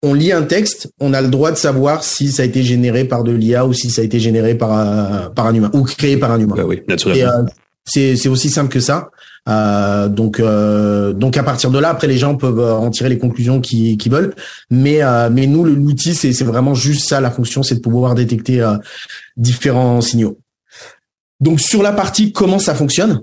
[0.04, 3.04] on lit un texte, on a le droit de savoir si ça a été généré
[3.06, 5.84] par de l'IA ou si ça a été généré par un, par un humain ou
[5.84, 6.56] créé par un humain.
[6.56, 7.32] Ben oui, Et, naturellement.
[7.40, 7.44] euh,
[7.88, 9.10] c'est aussi simple que ça.
[9.48, 13.08] Euh, donc euh, donc à partir de là, après les gens peuvent euh, en tirer
[13.08, 14.36] les conclusions qu'ils veulent.
[14.70, 15.00] Mais
[15.32, 17.22] mais nous, l'outil, c'est vraiment juste ça.
[17.22, 18.66] La fonction, c'est de pouvoir détecter
[19.36, 20.38] différents signaux.
[21.40, 23.22] Donc sur la partie comment ça fonctionne.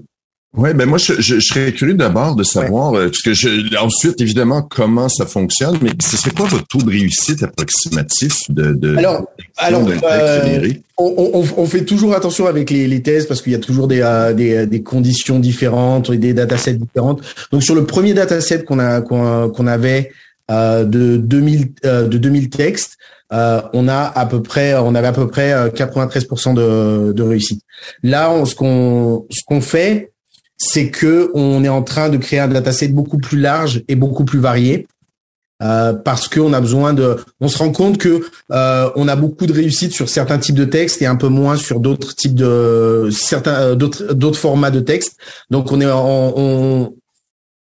[0.57, 3.77] Ouais, ben moi je, je, je serais curieux d'abord de savoir, euh, parce que je,
[3.77, 8.73] ensuite évidemment comment ça fonctionne, mais ce serait quoi votre taux de réussite approximatif de,
[8.73, 13.43] de Alors alors euh, on, on, on fait toujours attention avec les, les tests parce
[13.43, 17.23] qu'il y a toujours des, euh, des, des conditions différentes et des datasets différentes.
[17.51, 20.13] Donc sur le premier dataset qu'on a qu'on qu'on avait
[20.53, 22.97] euh, de 2000 euh, de 2000 textes,
[23.33, 27.23] euh, on a à peu près on avait à peu près euh, 93% de, de
[27.25, 27.63] réussite.
[28.05, 30.13] Là, on, ce qu'on ce qu'on fait,
[30.57, 34.25] c'est que on est en train de créer un dataset beaucoup plus large et beaucoup
[34.25, 34.87] plus varié.
[35.63, 39.47] Euh, parce qu'on a besoin de, on se rend compte que euh, on a beaucoup
[39.47, 43.09] de réussite sur certains types de textes et un peu moins sur d'autres types de
[43.13, 45.17] certains euh, d'autres d'autres formats de texte.
[45.51, 46.95] Donc on est on,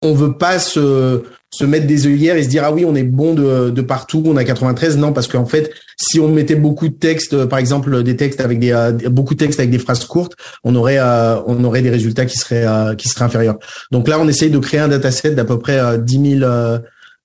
[0.05, 3.05] on veut pas se se mettre des œillères et se dire ah oui on est
[3.05, 6.89] bon de, de partout on a 93 non parce qu'en fait si on mettait beaucoup
[6.89, 10.05] de textes par exemple des textes avec des euh, beaucoup de textes avec des phrases
[10.05, 10.33] courtes
[10.65, 13.57] on aurait euh, on aurait des résultats qui seraient euh, qui seraient inférieurs
[13.93, 16.79] donc là on essaye de créer un dataset d'à peu près euh, 10 000 euh,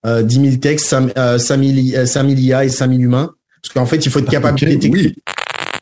[0.06, 2.88] euh, 10 000 textes 5, euh, 5 000 I- euh, 5 000 IA et 5
[2.89, 3.32] 000 humains
[3.63, 5.15] parce qu'en fait il faut être capable de détecter oui.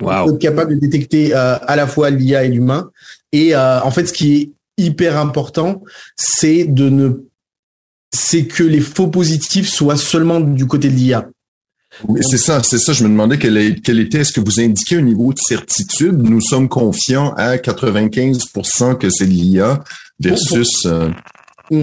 [0.02, 0.38] Wow.
[0.38, 2.92] capable de détecter euh, à la fois l'IA et l'humain.
[3.34, 5.84] Et euh, en fait, ce qui est hyper important,
[6.16, 7.10] c'est de ne,
[8.14, 11.28] c'est que les faux positifs soient seulement du côté de l'IA.
[12.22, 12.94] C'est ça, c'est ça.
[12.94, 16.18] Je me demandais quel, est- quel était, est-ce que vous indiquez un niveau de certitude?
[16.22, 19.84] Nous sommes confiants à 95% que c'est de l'IA
[20.20, 21.10] versus, euh,
[21.70, 21.80] Pour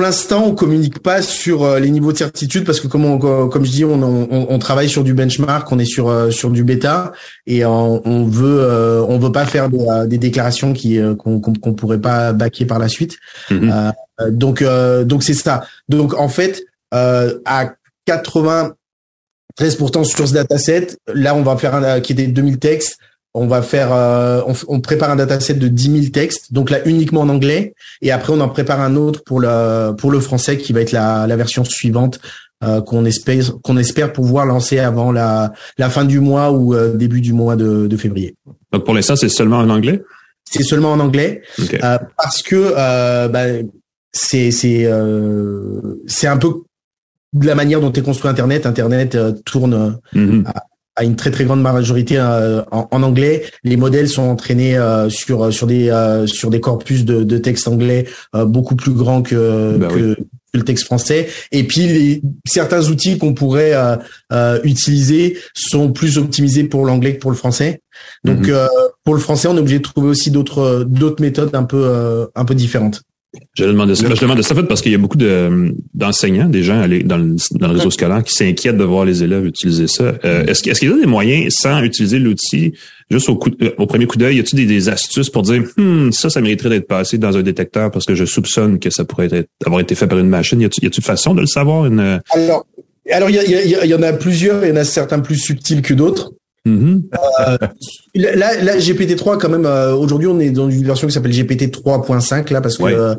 [0.00, 3.64] l'instant, on communique pas sur euh, les niveaux de certitude parce que comme on, comme
[3.64, 6.62] je dis, on, on, on travaille sur du benchmark, on est sur euh, sur du
[6.62, 7.12] bêta
[7.46, 11.14] et on, on veut euh, on veut pas faire des, euh, des déclarations qui euh,
[11.14, 13.16] qu'on qu'on pourrait pas baquer par la suite.
[13.50, 13.72] Mhm.
[13.72, 15.64] Euh, donc euh, donc c'est ça.
[15.88, 16.62] Donc en fait,
[16.94, 17.72] euh, à
[18.06, 22.98] 93% sur ce dataset, là on va faire un euh, qui était 2000 textes.
[23.34, 26.78] On va faire, euh, on, on prépare un dataset de 10 000 textes, donc là
[26.86, 30.58] uniquement en anglais, et après on en prépare un autre pour le pour le français
[30.58, 32.20] qui va être la, la version suivante
[32.62, 36.92] euh, qu'on espère qu'on espère pouvoir lancer avant la la fin du mois ou euh,
[36.94, 38.34] début du mois de, de février.
[38.70, 40.02] Donc pour l'instant, c'est seulement en anglais?
[40.44, 41.40] C'est seulement en anglais.
[41.58, 43.44] Euh, parce que euh, bah,
[44.12, 46.52] c'est c'est euh, c'est un peu
[47.32, 48.66] de la manière dont est construit Internet.
[48.66, 49.16] Internet
[49.46, 50.44] tourne Mhm.
[50.46, 50.64] à
[51.00, 53.44] une très très grande majorité euh, en, en anglais.
[53.64, 57.66] Les modèles sont entraînés euh, sur sur des euh, sur des corpus de, de texte
[57.66, 61.28] anglais euh, beaucoup plus grands que, Ben que, que le texte français.
[61.50, 63.96] Et puis les, certains outils qu'on pourrait euh,
[64.32, 67.80] euh, utiliser sont plus optimisés pour l'anglais que pour le français.
[68.24, 68.50] Donc Mhm.
[68.50, 68.66] euh,
[69.04, 72.26] pour le français, on est obligé de trouver aussi d'autres d'autres méthodes un peu euh,
[72.34, 73.02] un peu différentes.
[73.54, 74.14] Je demande ça.
[74.14, 77.36] Je demande ça fait parce qu'il y a beaucoup de, d'enseignants, des gens dans le,
[77.58, 80.12] dans le réseau scolaire qui s'inquiètent de voir les élèves utiliser ça.
[80.24, 82.72] Euh, est-ce, qu'il- est-ce qu'il y a des moyens, sans utiliser l'outil,
[83.10, 85.62] juste au, coup, de- au premier coup d'œil, y a-t-il des, des astuces pour dire,
[85.78, 89.04] hmm, ça, ça mériterait d'être passé dans un détecteur parce que je soupçonne que ça
[89.06, 90.60] pourrait être, avoir été fait par une machine?
[90.60, 91.86] Y a-t-il, y a-t-il façon de le savoir?
[91.86, 92.66] Une, Alors
[93.10, 95.82] alors il y, y y en a plusieurs, il y en a certains plus subtils
[95.82, 96.32] que d'autres.
[96.66, 96.98] Euh,
[98.14, 101.74] là, là, GPT-3, quand même, euh, aujourd'hui, on est dans une version qui s'appelle GPT
[101.74, 103.14] 3.5, là, parce que euh,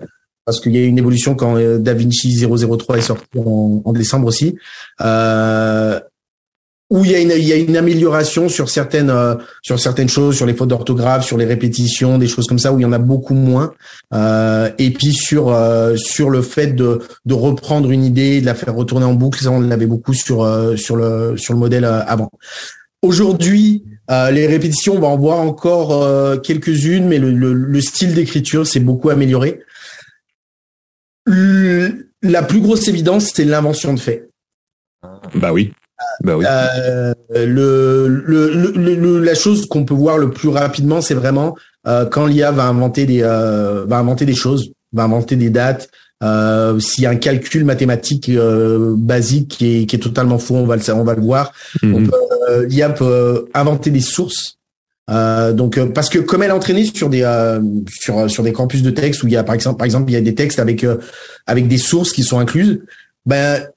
[0.46, 4.58] parce qu'il y a une évolution quand DaVinci 003 est sorti en, en décembre aussi.
[5.02, 6.00] Euh,
[6.94, 10.10] où il y a une, il y a une amélioration sur certaines euh, sur certaines
[10.10, 12.86] choses, sur les fautes d'orthographe, sur les répétitions, des choses comme ça où il y
[12.86, 13.74] en a beaucoup moins.
[14.14, 18.54] Euh, et puis sur euh, sur le fait de de reprendre une idée, de la
[18.54, 22.30] faire retourner en boucle, ça on l'avait beaucoup sur sur le sur le modèle avant.
[23.04, 28.66] Aujourd'hui, les répétitions, on va en voir encore quelques-unes, mais le, le, le style d'écriture
[28.66, 29.60] s'est beaucoup amélioré.
[31.28, 34.30] La plus grosse évidence, c'est l'invention de faits.
[35.36, 35.74] Bah oui.
[36.24, 36.46] Ben oui.
[36.48, 41.56] Euh, le, le, le, la chose qu'on peut voir le plus rapidement, c'est vraiment
[41.88, 45.90] euh, quand l'IA va inventer des euh, va inventer des choses, va inventer des dates.
[46.24, 50.56] Euh, S'il y a un calcul mathématique euh, basique qui est, qui est totalement faux,
[50.56, 51.54] on va le on va le voir.
[51.82, 52.10] Mhm.
[52.50, 54.58] Euh, L'IA peut inventer des sources.
[55.10, 57.24] donc parce que comme elle est entraînée sur des
[57.90, 60.14] sur sur des campus de texte où il y a par exemple par exemple il
[60.14, 60.86] y a des textes avec
[61.46, 62.80] avec des sources qui sont incluses,
[63.26, 63.68] ben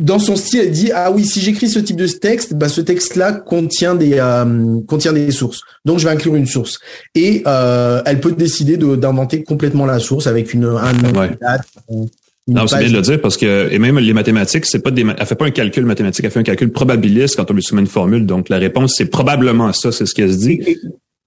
[0.00, 2.80] dans son style, elle dit ah oui, si j'écris ce type de texte, bah ce
[2.80, 5.60] texte-là contient des euh, contient des sources.
[5.84, 6.80] Donc je vais inclure une source.
[7.14, 11.66] Et euh, elle peut décider d'inventer complètement la source avec une un date,
[12.46, 15.02] non, c'est bien de le dire parce que et même les mathématiques, c'est pas des,
[15.02, 17.80] elle fait pas un calcul mathématique, elle fait un calcul probabiliste quand on lui soumet
[17.80, 18.26] une formule.
[18.26, 20.60] Donc la réponse c'est probablement ça, c'est ce qu'elle se dit.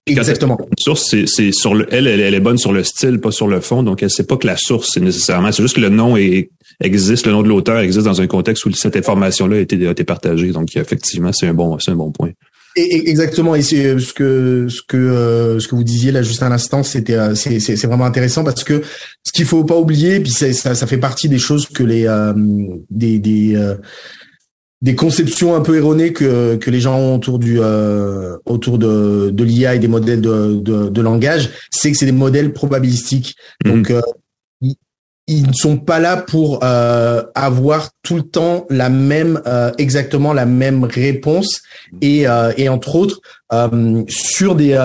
[0.07, 0.57] Exactement.
[0.79, 3.83] Source, c'est sur le, elle, elle, est bonne sur le style, pas sur le fond.
[3.83, 6.49] Donc, elle sait pas que la source, c'est nécessairement, c'est juste que le nom est,
[6.81, 9.91] existe, le nom de l'auteur existe dans un contexte où cette information-là a été, a
[9.91, 10.51] été partagée.
[10.51, 12.31] Donc, effectivement, c'est un bon, c'est un bon point.
[12.77, 13.55] Et, exactement.
[13.55, 16.49] Et c'est euh, ce que ce que euh, ce que vous disiez là juste à
[16.49, 18.83] l'instant, c'était euh, c'est c'est vraiment intéressant parce que
[19.23, 22.07] ce qu'il faut pas oublier, puis ça, ça fait partie des choses que les
[22.91, 23.75] des des
[24.81, 29.31] des conceptions un peu erronées que, que les gens ont autour du euh, autour de,
[29.31, 33.35] de l'IA et des modèles de, de, de langage, c'est que c'est des modèles probabilistiques.
[33.65, 33.71] Mhm.
[33.71, 34.01] Donc euh,
[35.27, 39.41] ils, ne sont pas là pour euh, avoir tout le temps la même
[39.77, 41.63] exactement la même réponse
[42.01, 43.19] et et entre autres
[44.07, 44.77] sur des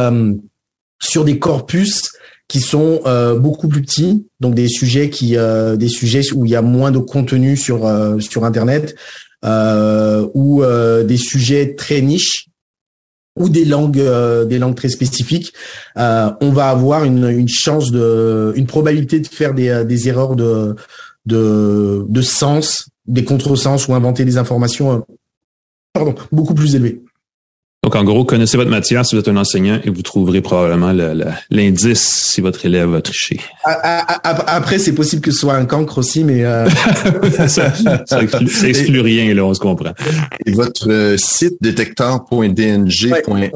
[1.01, 2.13] sur des corpus
[2.49, 3.03] qui sont
[3.39, 6.99] beaucoup plus petits, donc des sujets qui des sujets où il y a moins de
[6.99, 8.97] contenu sur sur internet
[9.45, 12.47] ou euh, des sujets très niches
[13.39, 15.53] ou des langues euh, des langues très spécifiques,
[15.97, 20.77] on va avoir une, chance de une probabilité de faire des, des erreurs de
[21.25, 25.05] de, de sens, des contresens ou inventer des informations
[25.93, 27.03] pardon, beaucoup plus élevées.
[27.85, 30.93] Donc, en gros, connaissez votre matière si vous êtes un enseignant et vous trouverez probablement
[31.51, 33.41] l'indice si votre élève a triché.
[33.65, 36.45] Après, c'est possible que ce soit un cancre aussi, mais...
[36.45, 36.69] Euh...
[37.49, 37.73] ça,
[38.07, 39.95] ça, exclut, rien, là, on se comprend.
[40.47, 43.51] Et votre euh, site détecteur.dng.ai,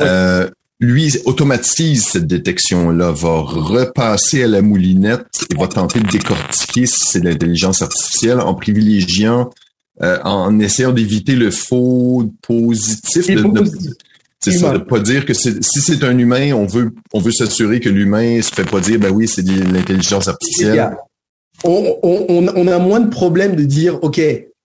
[0.00, 6.84] euh, lui, automatise cette détection-là, va repasser à la moulinette et va tenter de décortiquer
[6.84, 9.48] si c'est l'intelligence artificielle en privilégiant
[10.02, 13.26] euh, en essayant d'éviter le faux positif.
[14.40, 17.80] c'est ça, de pas dire que si c'est un humain, on veut on veut s'assurer
[17.80, 20.96] que l'humain se fait pas dire ben oui c'est de l'intelligence artificielle.
[21.62, 24.18] On, on, on, a moins de problèmes de dire ok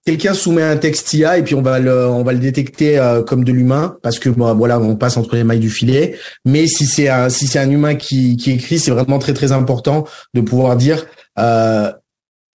[0.06, 3.24] quelqu'un soumet un texte IA et puis on va le on va le détecter euh,
[3.24, 6.16] comme de l'humain parce que bon, voilà on passe entre les mailles du filet.
[6.46, 9.52] Mais si c'est un si c'est un humain qui qui écrit, c'est vraiment très très
[9.52, 11.06] important de pouvoir dire
[11.40, 11.92] euh,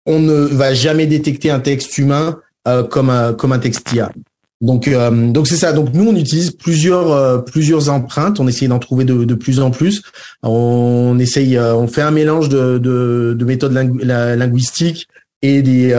[0.07, 4.13] on ne va jamais détecter un texte humain euh, comme un comme un texte IA.
[4.61, 5.73] Donc euh, donc c'est ça.
[5.73, 8.41] Donc nous on utilise plusieurs euh, plusieurs empreintes.
[8.41, 10.03] On essaye d'en trouver de, de plus en plus.
[10.43, 15.09] On essaye, on fait un mélange de de, de méthodes linguistiques
[15.43, 15.97] et des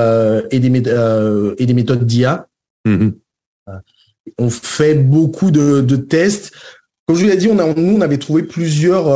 [0.51, 0.67] et des
[1.57, 2.47] et des méthodes d'IA.
[2.87, 3.13] Mm-hmm.
[4.37, 6.51] On fait beaucoup de, de tests.
[7.07, 9.07] Comme je vous l'ai dit, on a, nous on avait trouvé plusieurs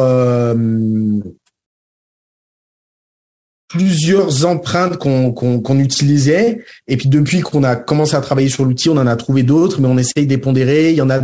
[3.73, 6.63] plusieurs empreintes qu'on utilisait.
[6.87, 9.81] Et puis depuis qu'on a commencé à travailler sur l'outil, on en a trouvé d'autres,
[9.81, 10.91] mais on essaye d'épondérer.
[10.91, 11.21] Il y en a,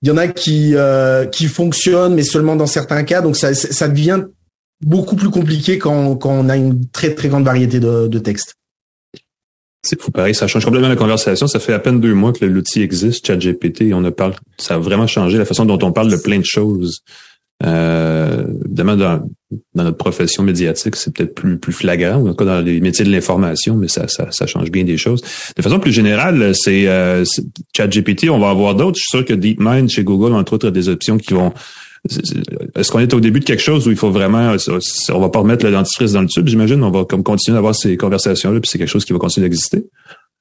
[0.00, 3.20] il y en a qui euh, qui fonctionnent, mais seulement dans certains cas.
[3.20, 4.24] Donc ça, ça devient
[4.82, 8.54] beaucoup plus compliqué quand, quand on a une très très grande variété de, de textes.
[9.82, 11.46] C'est fou, pareil, ça change complètement la conversation.
[11.46, 14.76] Ça fait à peine deux mois que l'outil existe, ChatGPT, et on a parlé, ça
[14.76, 17.02] a vraiment changé la façon dont on parle de plein de choses.
[17.62, 19.28] Euh, évidemment, dans,
[19.74, 23.04] dans, notre profession médiatique, c'est peut-être plus, plus flagrant, en tout cas dans les métiers
[23.04, 25.22] de l'information, mais ça, ça, ça, change bien des choses.
[25.56, 27.24] De façon plus générale, c'est euh,
[27.74, 28.98] ChatGPT, on va avoir d'autres.
[28.98, 31.52] Je suis sûr que DeepMind chez Google, entre autres, a des options qui vont
[32.76, 34.54] est-ce qu'on est au début de quelque chose où il faut vraiment,
[35.10, 37.74] on va pas remettre le dentifrice dans le tube, j'imagine, on va comme continuer d'avoir
[37.74, 39.86] ces conversations-là, puis c'est quelque chose qui va continuer d'exister?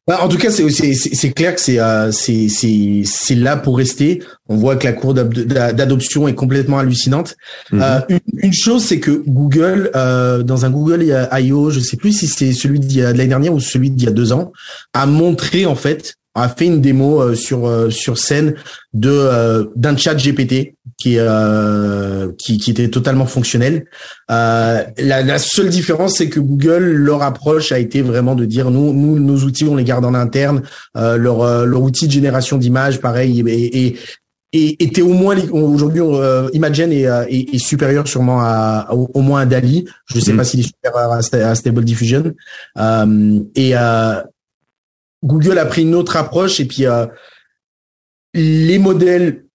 [0.06, 3.78] Bah, en tout cas, c'est c'est clair que c'est euh, c'est c'est c'est là pour
[3.78, 4.22] rester.
[4.50, 7.38] On voit que la courbe d'adoption est complètement hallucinante.
[7.72, 7.82] Mhm.
[7.82, 12.12] euh, une, une, chose, c'est que Google, euh, dans un Google I.O., je sais plus
[12.12, 14.52] si c'est celui de l'année dernière ou celui d'il y a deux ans,
[14.94, 18.56] a montré en fait a fait une démo euh, sur euh, sur scène
[18.94, 21.18] de euh, d'un chat GPT qui
[22.38, 23.86] qui, qui était totalement fonctionnel.
[24.30, 28.94] La, la, seule différence c'est que Google leur approche a été vraiment de dire nous
[28.94, 30.62] nous nos outils on les garde en interne.
[30.96, 33.98] leur leur outil de génération d'images pareil et,
[34.54, 39.42] et était au moins aujourd'hui euh, Imagen est, est, est, supérieur sûrement à, au, moins
[39.42, 39.86] à Dali.
[40.06, 40.38] Je ne sais mm.
[40.38, 42.34] pas s'il est supérieur à, à Stable Diffusion.
[42.78, 44.22] Euh, et euh,
[45.24, 47.08] Google a pris une autre approche et puis euh,
[48.34, 49.46] les modèles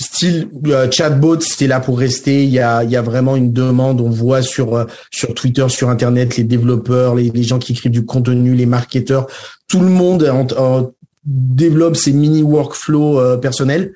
[0.00, 2.44] style euh, chatbot, c'est là pour rester.
[2.44, 4.00] Il y a, y a vraiment une demande.
[4.00, 8.04] On voit sur euh, sur Twitter, sur Internet, les développeurs, les, gens qui écrivent du
[8.04, 9.26] contenu, les marketeurs,
[9.68, 10.28] tout le monde
[11.24, 13.94] développe ses mini workflows personnels.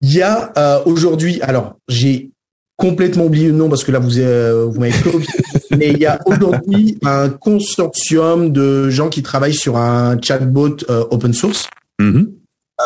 [0.00, 2.32] Il y a aujourd'hui, alors j'ai
[2.76, 4.94] complètement oublié le nom parce que là vous euh, vous m'avez
[5.76, 11.04] mais il y a aujourd'hui un consortium de gens qui travaillent sur un chatbot euh,
[11.10, 11.68] open source.
[12.00, 12.28] Mm-hmm.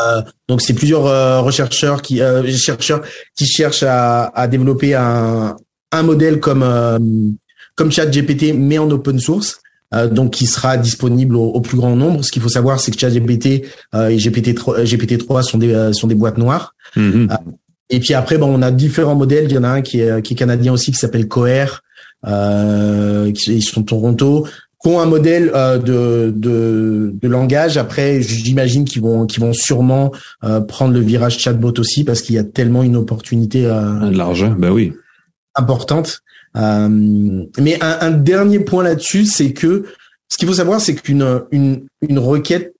[0.01, 2.21] Euh, donc c'est plusieurs euh, rechercheurs qui
[2.57, 3.03] chercheurs
[3.37, 5.57] qui cherchent à, à développer un,
[5.93, 7.37] un modèle comme
[7.75, 9.61] comme ChatGPT mais en open source.
[10.11, 12.25] donc qui sera disponible au, plus grand nombre.
[12.25, 16.39] Ce qu'il faut savoir, c'est que ChatGPT et GPT-3 GPT-3 sont des sont des boîtes
[16.39, 16.75] noires.
[16.97, 17.29] Mm-hmm.
[17.91, 19.47] Et puis après, bon, on a différents modèles.
[19.49, 21.67] Il y en a un qui est, qui est canadien aussi, qui s'appelle Coher.
[22.27, 24.47] Euh, ils sont de Toronto,
[24.83, 27.77] qui ont un modèle euh, de, de, de, langage.
[27.77, 30.13] Après, j'imagine qu'ils vont, qu'ils vont sûrement
[30.45, 33.67] euh, prendre le virage chatbot aussi, parce qu'il y a tellement une opportunité.
[33.67, 34.93] Euh, de l'argent, ben oui.
[35.55, 36.23] Importante.
[36.57, 39.85] Euh, mais un, un, dernier point là-dessus, c'est que
[40.29, 42.75] ce qu'il faut savoir, c'est qu'une une, une requête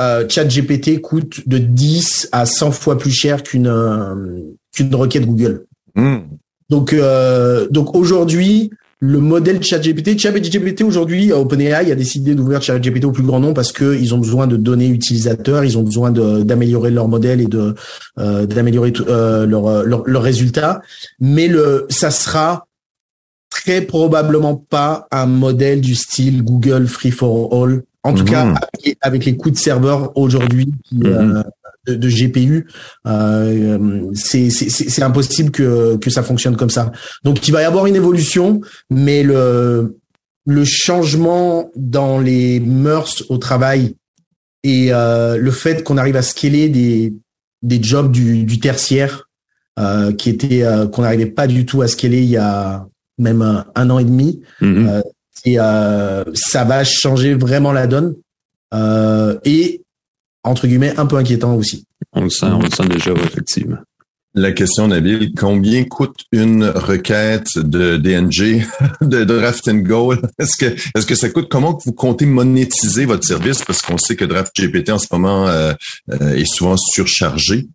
[0.00, 4.14] euh, ChatGPT coûte de 10 à 100 fois plus cher qu'une euh,
[4.72, 5.66] qu'une requête Google.
[5.94, 6.18] Hmm.
[6.70, 8.70] Donc euh, donc aujourd'hui,
[9.00, 13.70] le modèle ChatGPT, ChatGPT aujourd'hui, OpenAI a décidé d'ouvrir ChatGPT au plus grand nombre parce
[13.70, 17.74] que ils ont besoin de données utilisateurs, ils ont besoin d'améliorer leur modèle et de
[18.18, 20.82] euh, d'améliorer euh, leurs leur, leur résultats.
[21.20, 22.66] Mais le ça sera
[23.50, 28.56] très probablement pas un modèle du style Google Free for All en tout cas, mhm.
[29.00, 31.06] avec, les coûts de serveur aujourd'hui mhm.
[31.06, 31.42] euh,
[31.96, 32.66] de, GPU,
[33.06, 36.92] euh, c'est impossible que, que ça fonctionne comme ça.
[37.24, 39.98] Donc, il va y avoir une évolution, mais le,
[40.46, 43.96] le changement dans les mœurs au travail
[44.64, 47.14] et euh, le fait qu'on arrive à scaler des,
[47.62, 49.28] des jobs du, du tertiaire
[49.78, 52.86] euh, qui était qu'on n'arrivait pas du tout à scaler il y a
[53.18, 53.42] même
[53.74, 54.42] un, an et demi.
[54.60, 55.02] Mhm.
[55.44, 58.14] Et euh, ça va changer vraiment la donne.
[58.74, 59.82] Euh, et
[60.42, 61.84] entre guillemets un peu inquiétant aussi.
[62.12, 63.78] On le sent, on le sent déjà effectivement.
[64.34, 68.66] La question, Nabil, combien coûte une requête de DNG,
[69.00, 70.14] de Draft and Go?
[70.38, 71.48] Est-ce que, est-ce que ça coûte?
[71.50, 73.64] Comment vous comptez monétiser votre service?
[73.64, 75.72] Parce qu'on sait que Draft GPT en ce moment euh,
[76.08, 77.66] est souvent surchargé.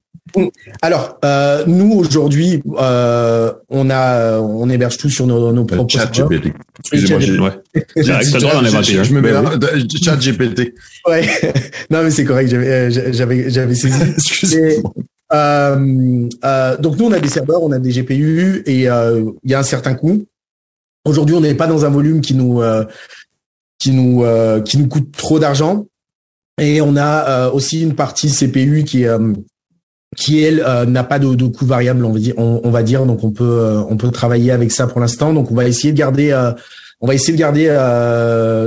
[0.82, 6.12] Alors, euh, nous aujourd'hui, euh, on a, on héberge tout sur nos, nos propres Chat
[6.12, 6.54] GPT.
[6.80, 7.52] Excusez-moi, j'ai, ouais.
[7.96, 9.32] je, je me mets
[10.04, 10.74] Chat GPT.
[11.08, 11.28] Ouais.
[11.90, 12.50] non, mais c'est correct.
[12.50, 14.02] J'avais, euh, j'avais, j'avais saisi.
[14.16, 14.94] Excusez-moi.
[15.34, 19.52] Euh, euh, donc nous, on a des serveurs, on a des GPU et euh, il
[19.52, 20.26] y a un certain coût.
[21.06, 22.86] Aujourd'hui, on n'est pas dans un volume qui nous, euh,
[23.80, 24.24] qui nous,
[24.64, 25.86] qui nous coûte trop d'argent.
[26.62, 29.10] Et on a aussi une partie CPU qui est
[30.16, 33.06] qui elle euh, n'a pas de, de coût variable, on va dire, on.
[33.06, 35.34] Donc on peut euh, on peut travailler avec ça pour l'instant.
[35.34, 36.52] Donc on va essayer de garder euh,
[37.02, 37.66] on va essayer de garder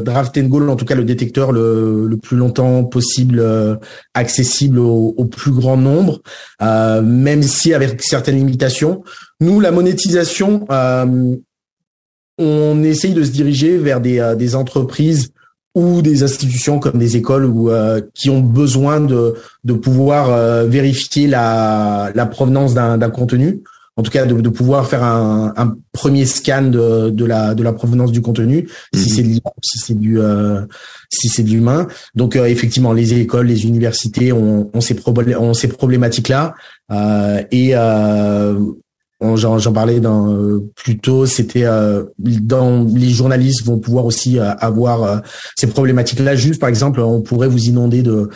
[0.04, 3.42] Draft and Goal, en tout cas le détecteur le, plus longtemps possible
[4.12, 6.20] accessible au, plus grand nombre,
[6.60, 9.02] même si avec certaines limitations.
[9.40, 10.66] Nous la monétisation,
[12.38, 15.30] on essaye de se diriger vers des entreprises
[15.76, 20.64] ou des institutions comme des écoles ou euh, qui ont besoin de, de pouvoir euh,
[20.64, 23.62] vérifier la, la provenance d'un contenu.
[23.98, 27.62] En tout cas de, de pouvoir faire un, un, premier scan de, de, la de
[27.62, 29.16] la provenance du contenu si mhm.
[29.16, 30.62] c'est si c'est du euh,
[31.10, 31.86] si c'est de l'humain.
[32.14, 34.96] Donc effectivement les écoles les universités ont, ont ces
[35.38, 36.54] ont ces problématiques là
[37.50, 37.74] et
[39.20, 44.52] J'en parlais dans euh, plus tôt, c'était euh, dans les journalistes vont pouvoir aussi euh,
[44.56, 45.22] avoir
[45.56, 46.36] ces problématiques-là.
[46.36, 48.28] Juste par exemple, on pourrait vous inonder de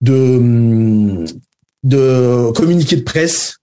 [0.00, 1.24] de hum,
[1.82, 3.56] de communiqués de presse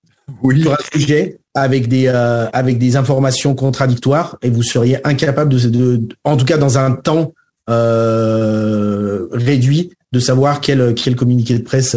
[0.43, 0.61] oui.
[0.61, 6.01] sur un sujet avec des avec des informations contradictoires et vous seriez incapable de, de
[6.25, 7.33] en tout cas dans un temps
[7.69, 11.95] euh, réduit de savoir quel quel communiqué de presse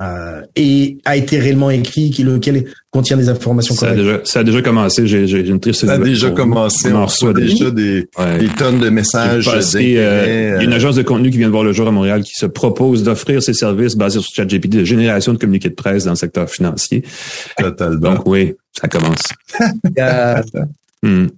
[0.00, 4.00] euh, euh, et a été réellement écrit, qui lequel contient des informations ça correctes.
[4.00, 5.06] A déjà, ça a déjà commencé.
[5.06, 5.86] J'ai, j'ai une triste.
[5.86, 6.92] Ça a déjà commencé.
[6.92, 8.38] On, reçoit déjà des, ouais.
[8.38, 9.46] des, tonnes de messages.
[9.46, 11.88] Passé, euh, il y a une agence de contenu qui vient de voir le jour
[11.88, 15.70] à Montréal qui se propose d'offrir ses services basés sur ChatGPT de génération de communiqués
[15.70, 17.02] de presse dans le secteur financier.
[17.58, 18.14] Totalement.
[18.14, 19.22] Donc oui, ça commence.
[21.04, 21.28] euh, hmm.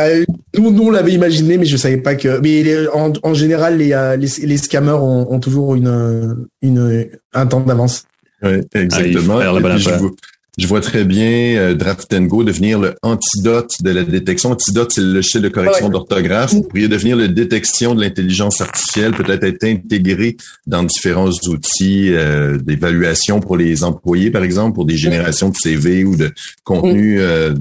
[0.00, 0.24] euh,
[0.58, 2.40] nous, nous, on l'avait imaginé, mais je savais pas que.
[2.40, 7.46] Mais les, en, en, général, les, les, les scammers ont, ont, toujours une, une, un
[7.46, 8.04] temps d'avance.
[8.42, 9.38] Oui, exactement.
[9.38, 10.10] Ah, je, vois,
[10.58, 14.50] je, vois, très bien euh, Draft Go devenir le antidote de la détection.
[14.50, 15.92] Antidote, c'est le logiciel de correction ouais.
[15.92, 16.52] d'orthographe.
[16.52, 20.36] Vous pourriez devenir le détection de l'intelligence artificielle, peut-être être intégré
[20.66, 26.04] dans différents outils euh, d'évaluation pour les employés, par exemple, pour des générations de CV
[26.04, 26.32] ou de
[26.64, 27.54] contenu euh,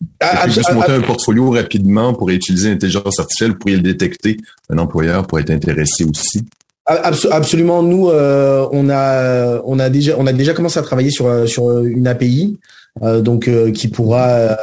[0.00, 4.38] de ah, juste monter un portfolio rapidement pour utiliser l'intelligence artificielle, vous pourriez le détecter.
[4.70, 6.44] Un employeur pourrait être intéressé aussi.
[6.86, 7.82] Absolument.
[7.82, 11.84] Nous, euh, on a, on a déjà, on a déjà commencé à travailler sur sur
[11.84, 12.58] une API,
[13.02, 14.56] euh, donc euh, qui pourra.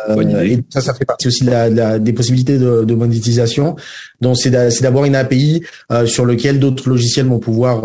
[0.43, 3.75] et ça, ça fait partie aussi de la, de la, des possibilités de, de monétisation.
[4.21, 5.63] Donc, c'est d'avoir une API
[6.05, 7.83] sur lequel d'autres logiciels vont pouvoir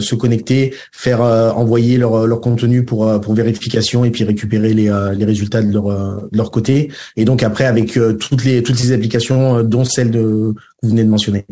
[0.00, 5.24] se connecter, faire envoyer leur, leur contenu pour pour vérification et puis récupérer les, les
[5.24, 6.90] résultats de leur de leur côté.
[7.16, 11.04] Et donc après, avec toutes les toutes les applications, dont celle de que vous venez
[11.04, 11.44] de mentionner.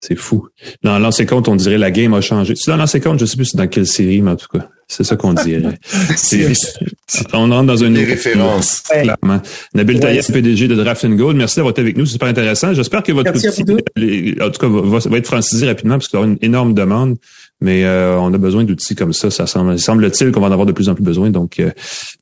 [0.00, 0.48] C'est fou.
[0.82, 2.54] Dans l'ancien compte, on dirait la game a changé.
[2.56, 5.04] C'est dans l'ancien compte, je sais plus dans quelle série, mais en tout cas, c'est
[5.04, 5.78] ça qu'on dirait.
[6.16, 6.52] c'est,
[7.32, 8.80] on rentre dans une Des références.
[8.80, 9.40] Clairement.
[9.74, 12.04] Nabil ouais, PDG de Draft Gold, merci d'avoir été avec nous.
[12.04, 12.74] C'est super intéressant.
[12.74, 13.48] J'espère que votre outil,
[14.40, 17.16] en tout cas, va, va, être francisé rapidement parce qu'il y aura une énorme demande.
[17.60, 19.30] Mais euh, on a besoin d'outils comme ça.
[19.30, 21.30] Ça semble, semble-t-il qu'on va en avoir de plus en plus besoin.
[21.30, 21.70] Donc, euh,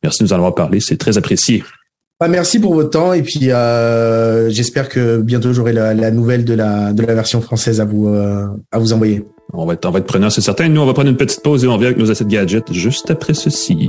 [0.03, 0.81] merci de nous en avoir parlé.
[0.81, 1.65] C'est très apprécié.
[2.21, 6.45] Bah, merci pour votre temps et puis euh, j'espère que bientôt j'aurai la, la, nouvelle
[6.45, 9.25] de la de la version française à vous euh, à vous envoyer.
[9.55, 10.69] On va être on va être preneur, c'est certain.
[10.69, 13.11] Nous on va prendre une petite pause et on revient avec nos assets gadgets juste
[13.11, 13.89] après ceci.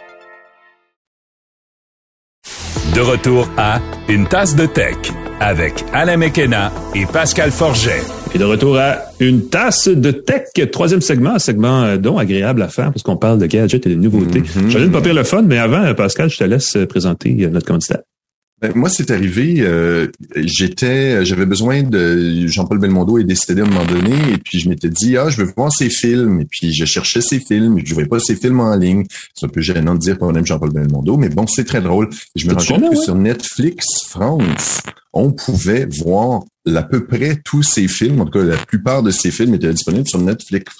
[2.93, 3.79] De retour à
[4.09, 4.97] Une tasse de tech
[5.39, 8.01] avec Alain Mekena et Pascal Forget.
[8.35, 12.61] Et de retour à Une tasse de tech, troisième segment, un segment euh, dont agréable
[12.61, 14.41] à faire parce qu'on parle de gadgets et de nouveautés.
[14.41, 14.69] Mm-hmm.
[14.69, 18.01] J'allais ne pas pire le fun, mais avant, Pascal, je te laisse présenter notre candidat.
[18.61, 23.67] Ben, moi, c'est arrivé, euh, j'étais, j'avais besoin de Jean-Paul Belmondo est décédé à un
[23.67, 26.71] moment donné, et puis je m'étais dit ah, je veux voir ses films, et puis
[26.71, 29.05] je cherchais ses films, je ne voyais pas ses films en ligne.
[29.33, 32.09] C'est un peu gênant de dire qu'on aime Jean-Paul Belmondo, mais bon, c'est très drôle.
[32.35, 33.03] Je me rends compte que ouais?
[33.03, 34.81] sur Netflix France,
[35.13, 39.09] on pouvait voir à peu près tous ces films, en tout cas la plupart de
[39.09, 40.73] ces films étaient disponibles sur Netflix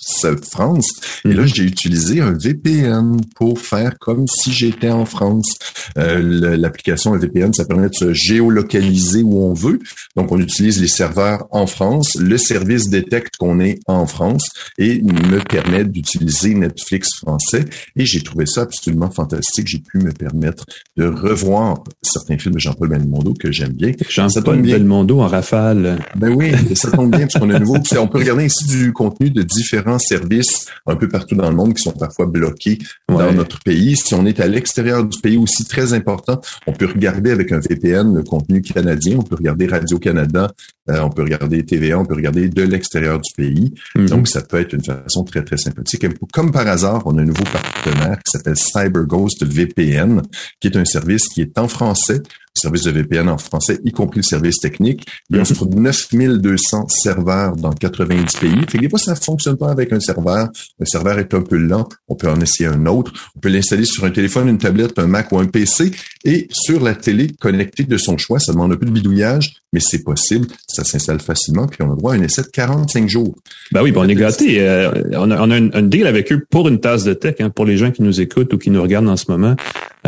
[0.44, 0.88] France.
[1.26, 5.58] Et là, j'ai utilisé un VPN pour faire comme si j'étais en France.
[5.98, 9.80] Euh, L'application VPN, ça permet de se géolocaliser où on veut.
[10.16, 12.16] Donc, on utilise les serveurs en France.
[12.20, 17.66] Le service détecte qu'on est en France et me permet d'utiliser Netflix français.
[17.96, 19.68] Et j'ai trouvé ça absolument fantastique.
[19.68, 20.66] J'ai pu me permettre
[20.98, 23.92] de revoir certains films de Jean-Paul Belmondo que j'aime bien.
[24.30, 26.00] Jean-Paul Belmondo en rafale.
[26.16, 27.78] Ben oui, ça tombe bien parce qu'on a nouveau.
[27.98, 31.74] On peut regarder ici du contenu de différents services un peu partout dans le monde
[31.74, 32.78] qui sont parfois bloqués
[33.10, 33.18] ouais.
[33.18, 33.96] dans notre pays.
[33.96, 37.60] Si on est à l'extérieur du pays aussi très important, on peut regarder avec un
[37.60, 39.18] VPN le contenu canadien.
[39.20, 40.52] On peut regarder Radio-Canada,
[40.90, 43.74] euh, on peut regarder TVA, on peut regarder de l'extérieur du pays.
[43.96, 44.10] Mm -hmm.
[44.10, 46.06] Donc, ça peut être une façon très, très sympathique.
[46.34, 50.22] Comme par hasard, on a un nouveau partenaire qui s'appelle CyberGhost VPN,
[50.60, 52.22] qui est un service qui est en français,
[52.54, 55.06] service de VPN en français, y compris le service technique.
[55.30, 58.52] Il y a 9200 serveurs dans 90 pays.
[58.68, 60.50] Fait que des fois, ça ne fonctionne pas avec un serveur.
[60.80, 61.88] Le serveur est un peu lent.
[62.08, 63.14] On peut en essayer un autre.
[63.36, 65.92] On peut l'installer sur un téléphone, une tablette, un Mac ou un PC
[66.24, 68.40] et sur la télé connectée de son choix.
[68.40, 70.48] Ça demande un peu de bidouillage, mais c'est possible.
[70.68, 71.68] Ça s'installe facilement.
[71.68, 73.36] Puis on a droit à un essai de 45 jours.
[73.72, 74.60] Ben oui, ben on est gâtés.
[74.60, 77.36] Euh, on a, on a un, un, deal avec eux pour une tasse de tech,
[77.40, 79.56] hein, pour les gens qui nous écoutent ou qui nous regardent en ce moment.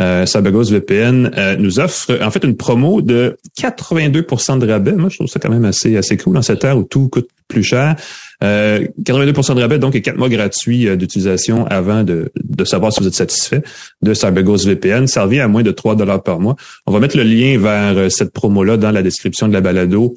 [0.00, 4.92] Euh, Sabagos VPN euh, nous offre en fait une promo de 82% de rabais.
[4.92, 7.28] Moi, je trouve ça quand même assez assez cool dans cette ère où tout coûte
[7.48, 7.96] plus cher.
[8.42, 12.92] Euh, 82% de rabais, donc, et 4 mois gratuits euh, d'utilisation avant de, de savoir
[12.92, 13.62] si vous êtes satisfait
[14.02, 15.06] de CyberGhost VPN.
[15.06, 16.56] Ça à moins de 3 dollars par mois.
[16.86, 20.14] On va mettre le lien vers euh, cette promo-là dans la description de la balado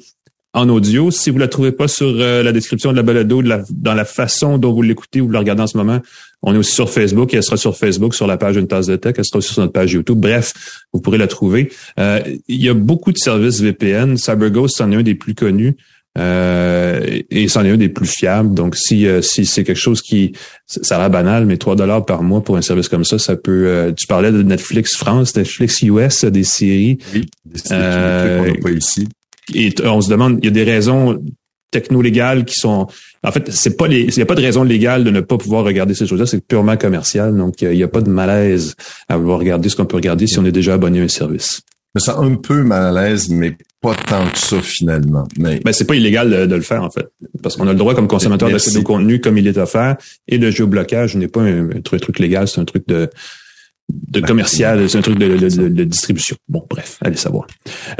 [0.58, 1.10] en audio.
[1.10, 4.58] Si vous la trouvez pas sur euh, la description de la balado, dans la façon
[4.58, 6.00] dont vous l'écoutez ou vous la regardez en ce moment,
[6.42, 7.32] on est aussi sur Facebook.
[7.32, 9.14] Elle sera sur Facebook, sur la page Une tasse de tech.
[9.18, 10.18] Elle sera aussi sur notre page YouTube.
[10.18, 10.52] Bref,
[10.92, 11.70] vous pourrez la trouver.
[11.98, 14.16] Euh, il y a beaucoup de services VPN.
[14.16, 15.76] CyberGhost, c'en est un des plus connus.
[16.16, 18.52] Euh, et c'en est un des plus fiables.
[18.52, 20.32] Donc, si, si c'est quelque chose qui,
[20.66, 23.36] ça a l'air banal, mais 3 dollars par mois pour un service comme ça, ça
[23.36, 23.94] peut.
[23.96, 26.98] tu parlais de Netflix France, Netflix US, des séries.
[27.14, 29.06] Oui, des séries qu'on pas ici
[29.54, 31.20] et on se demande, il y a des raisons
[31.70, 32.86] techno-légales qui sont.
[33.22, 34.02] En fait, c'est pas les.
[34.02, 36.26] Il n'y a pas de raison légale de ne pas pouvoir regarder ces choses-là.
[36.26, 37.36] C'est purement commercial.
[37.36, 38.74] Donc, il n'y a pas de malaise
[39.08, 41.62] à vouloir regarder ce qu'on peut regarder si on est déjà abonné à un service.
[41.94, 45.26] Mais ça un peu mal à l'aise, mais pas tant que ça finalement.
[45.38, 47.06] Mais ben, c'est pas illégal de, le faire en fait,
[47.42, 49.96] parce qu'on a le droit comme consommateur d'accéder au contenu comme il est offert.
[50.26, 53.08] Et le géoblocage n'est pas un, un, truc légal, c'est un truc de
[53.88, 56.36] de commercial, c'est un truc de, de, de, distribution.
[56.48, 57.46] Bon, bref, allez savoir.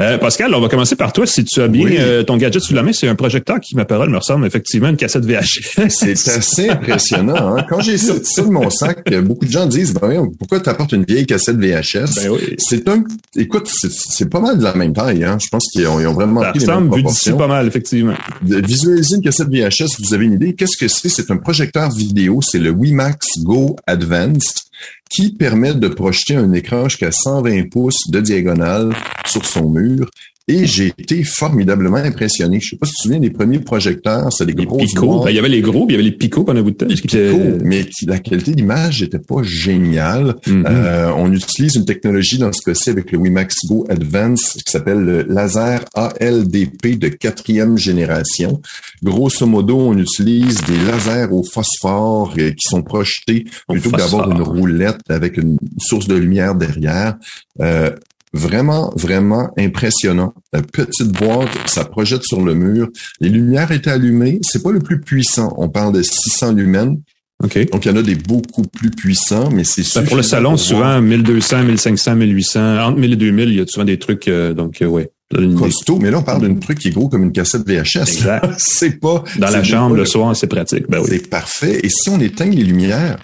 [0.01, 1.25] Euh, Pascal, on va commencer par toi.
[1.25, 3.85] Si tu as bien euh, ton gadget sous la main, c'est un projecteur qui, ma
[3.85, 5.89] parole, me ressemble effectivement à une cassette VHS.
[5.89, 7.57] C'est assez impressionnant.
[7.57, 7.65] Hein?
[7.69, 10.91] Quand j'ai sorti ça de mon sac, beaucoup de gens disent ben, pourquoi tu apportes
[10.91, 12.55] une vieille cassette VHS ben oui.
[12.57, 13.03] C'est un,
[13.35, 15.23] écoute, c'est pas mal de la même taille.
[15.23, 15.37] Hein?
[15.39, 18.15] Je pense qu'ils ont, ont, vraiment ça pris ressemble, les mêmes pas mal, effectivement.
[18.43, 20.53] Visualiser une cassette VHS, vous avez une idée?
[20.53, 21.09] Qu'est-ce que c'est?
[21.09, 22.41] C'est un projecteur vidéo.
[22.41, 24.68] C'est le WiMax Go Advanced
[25.09, 30.09] qui permet de projeter un écran jusqu'à 120 pouces de diagonale sur son mur
[30.49, 32.59] et j'ai été formidablement impressionné.
[32.59, 35.23] Je sais pas si tu te souviens des premiers projecteurs, c'est des les gros picots.
[35.23, 36.71] Ben, il y avait les gros, puis il y avait les picots pendant un bout
[36.71, 36.87] de temps.
[36.87, 40.35] Les mais la qualité d'image n'était pas géniale.
[40.47, 40.65] Mm-hmm.
[40.65, 44.99] euh, on utilise une technologie dans ce cas-ci avec le WiMax Go Advance qui s'appelle
[44.99, 48.59] le laser ALDP de quatrième génération.
[49.03, 54.31] Grosso modo, on utilise des lasers au phosphore euh, qui sont projetés plutôt que d'avoir
[54.31, 57.17] une roulette avec une source de lumière derrière.
[57.61, 57.91] Euh,
[58.31, 60.33] Vraiment, vraiment impressionnant.
[60.53, 62.89] La petite boîte, ça projette sur le mur.
[63.21, 64.39] Les lumières étaient allumées.
[64.43, 65.53] C'est pas le plus puissant.
[65.57, 66.97] On parle de 600 lumens.
[67.43, 67.71] OK.
[67.71, 70.57] Donc, il y en a des beaucoup plus puissants, mais c'est ben, Pour le salon,
[70.57, 72.77] souvent 1200, 1500, 1800.
[72.79, 75.09] Entre 1000 et 2000, il y a souvent des trucs, euh, donc, euh, ouais.
[75.57, 77.97] Costaud, mais là, on parle d'un truc qui est gros comme une cassette VHS.
[77.97, 78.51] Exact.
[78.57, 79.23] c'est pas...
[79.37, 80.89] Dans la chambre, le soir, c'est pratique.
[80.89, 81.07] Ben oui.
[81.11, 81.79] C'est parfait.
[81.83, 83.19] Et si on éteint les lumières,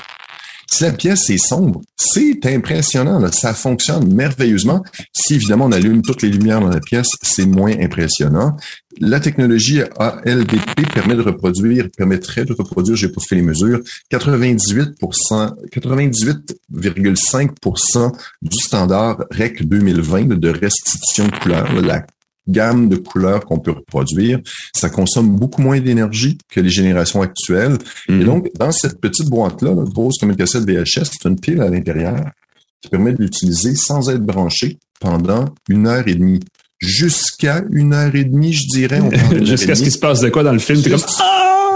[0.76, 3.26] si la pièce est sombre, c'est impressionnant.
[3.32, 4.84] Ça fonctionne merveilleusement.
[5.14, 8.58] Si évidemment on allume toutes les lumières dans la pièce, c'est moins impressionnant.
[9.00, 13.80] La technologie ALDP permet de reproduire, permettrait de reproduire, j'ai pas fait les mesures,
[14.12, 18.12] 98%, 98,5%
[18.42, 21.72] du standard REC 2020 de restitution de couleur.
[22.48, 24.40] Gamme de couleurs qu'on peut reproduire.
[24.74, 27.78] Ça consomme beaucoup moins d'énergie que les générations actuelles.
[28.10, 28.24] Et mhm.
[28.26, 32.20] donc, dans cette petite boîte-là, pose comme une cassette VHS, c'est une pile à l'intérieur
[32.82, 36.40] qui permet de l'utiliser sans être branché pendant une heure et demie.
[36.80, 39.02] Jusqu'à une heure et demie, je dirais.
[39.46, 40.82] Jusqu'à ce qu'il se passe de quoi dans le film?
[40.82, 41.00] T'es comme,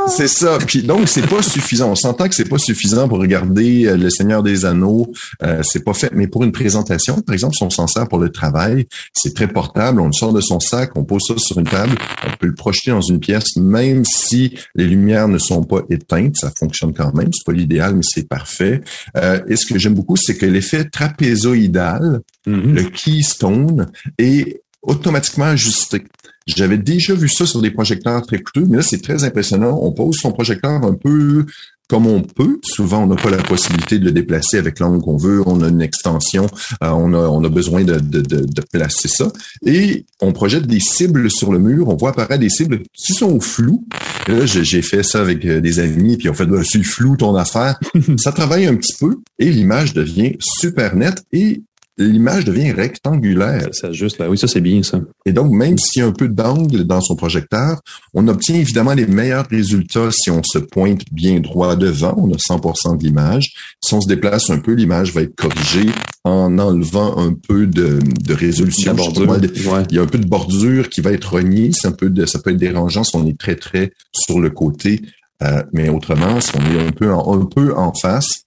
[0.10, 0.58] c'est ça.
[0.66, 1.92] Puis donc c'est pas suffisant.
[1.92, 5.12] On s'entend que c'est pas suffisant pour regarder euh, Le Seigneur des Anneaux.
[5.44, 6.12] Euh, c'est pas fait.
[6.14, 9.48] Mais pour une présentation, par exemple, si on s'en sert pour le travail, c'est très
[9.48, 10.00] portable.
[10.00, 11.96] On le sort de son sac, on pose ça sur une table,
[12.26, 16.36] on peut le projeter dans une pièce, même si les lumières ne sont pas éteintes,
[16.38, 17.30] ça fonctionne quand même.
[17.34, 18.82] C'est pas l'idéal, mais c'est parfait.
[19.18, 22.74] Euh, et ce que j'aime beaucoup, c'est que l'effet trapézoïdal, mm-hmm.
[22.74, 26.04] le keystone, est automatiquement ajusté.
[26.48, 29.80] J'avais déjà vu ça sur des projecteurs très coûteux, mais là, c'est très impressionnant.
[29.82, 31.46] On pose son projecteur un peu
[31.90, 32.60] comme on peut.
[32.64, 35.42] Souvent, on n'a pas la possibilité de le déplacer avec l'angle qu'on veut.
[35.46, 36.48] On a une extension.
[36.84, 39.32] Euh, on, a, on a besoin de, de, de, placer ça.
[39.66, 41.90] Et on projette des cibles sur le mur.
[41.90, 43.84] On voit apparaître des cibles qui sont floues.
[44.28, 47.18] Et là, j'ai fait ça avec euh, des amis, puis on fait, bah, c'est flou
[47.18, 47.80] ton affaire.
[48.18, 51.24] ça travaille un petit peu et l'image devient super nette.
[51.34, 51.64] Et
[52.00, 53.70] l'image devient rectangulaire.
[53.72, 55.00] Ça juste, oui, ça c'est bien ça.
[55.26, 57.82] Et donc, même s'il y a un peu d'angle dans son projecteur,
[58.14, 62.38] on obtient évidemment les meilleurs résultats si on se pointe bien droit devant, on a
[62.38, 63.54] 100% de l'image.
[63.84, 65.90] Si on se déplace un peu, l'image va être corrigée
[66.24, 68.96] en enlevant un peu de, de résolution.
[68.96, 72.26] Il y a un peu de bordure qui va être rognée, c'est un peu de,
[72.26, 75.02] ça peut être dérangeant si on est très très sur le côté.
[75.42, 78.44] Euh, mais autrement, si on est un peu en, un peu en face,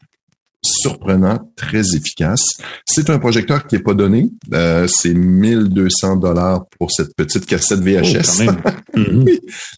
[0.65, 2.45] surprenant, très efficace.
[2.85, 4.31] C'est un projecteur qui n'est pas donné.
[4.53, 8.47] Euh, c'est 1200 dollars pour cette petite cassette VHS.
[8.95, 9.25] Mhm.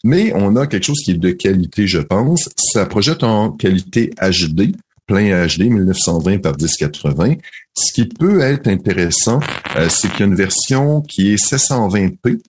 [0.03, 2.49] Mais on a quelque chose qui est de qualité, je pense.
[2.57, 4.75] Ça projette en qualité HD,
[5.07, 7.35] plein HD 1920 par 1080.
[7.77, 9.39] Ce qui peut être intéressant,
[9.77, 12.41] euh, c'est qu'il y a une version qui est 720p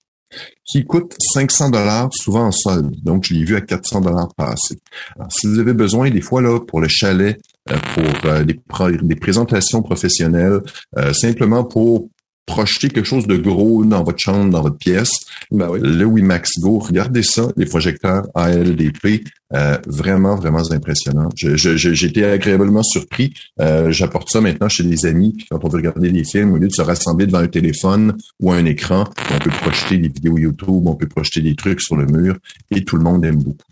[0.65, 2.95] qui coûte 500 dollars, souvent en solde.
[3.03, 4.79] Donc, je l'ai vu à 400 dollars passer.
[5.15, 9.17] Alors, si vous avez besoin, des fois, là, pour le chalet, euh, pour euh, des,
[9.17, 10.61] présentations professionnelles,
[10.99, 12.09] euh, simplement pour
[12.47, 15.11] projeter quelque chose de gros dans votre chambre, dans votre pièce.
[15.51, 15.81] Ben oui.
[15.83, 21.29] Le WiMax Go, regardez ça, les projecteurs ALDP, euh, vraiment, vraiment impressionnant.
[21.35, 23.35] J'ai je, été agréablement surpris.
[23.61, 26.59] Euh, J'apporte ça maintenant chez des amis, puis quand on veut regarder des films, au
[26.59, 30.39] lieu de se rassembler devant un téléphone ou un écran, on peut projeter des vidéos
[30.39, 32.37] YouTube, on peut projeter des trucs sur le mur,
[32.71, 33.67] et tout le monde aime beaucoup.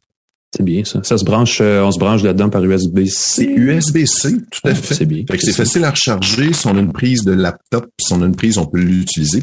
[0.56, 1.00] C'est bien ça.
[1.02, 3.10] Ça se branche, euh, on se branche là-dedans par USB-C.
[3.10, 4.94] C'est USB-C, tout à fait.
[4.94, 5.24] C'est bien.
[5.28, 6.52] c'est facile à recharger.
[6.52, 9.42] Si on a une prise de laptop, si on a une prise, on peut l'utiliser.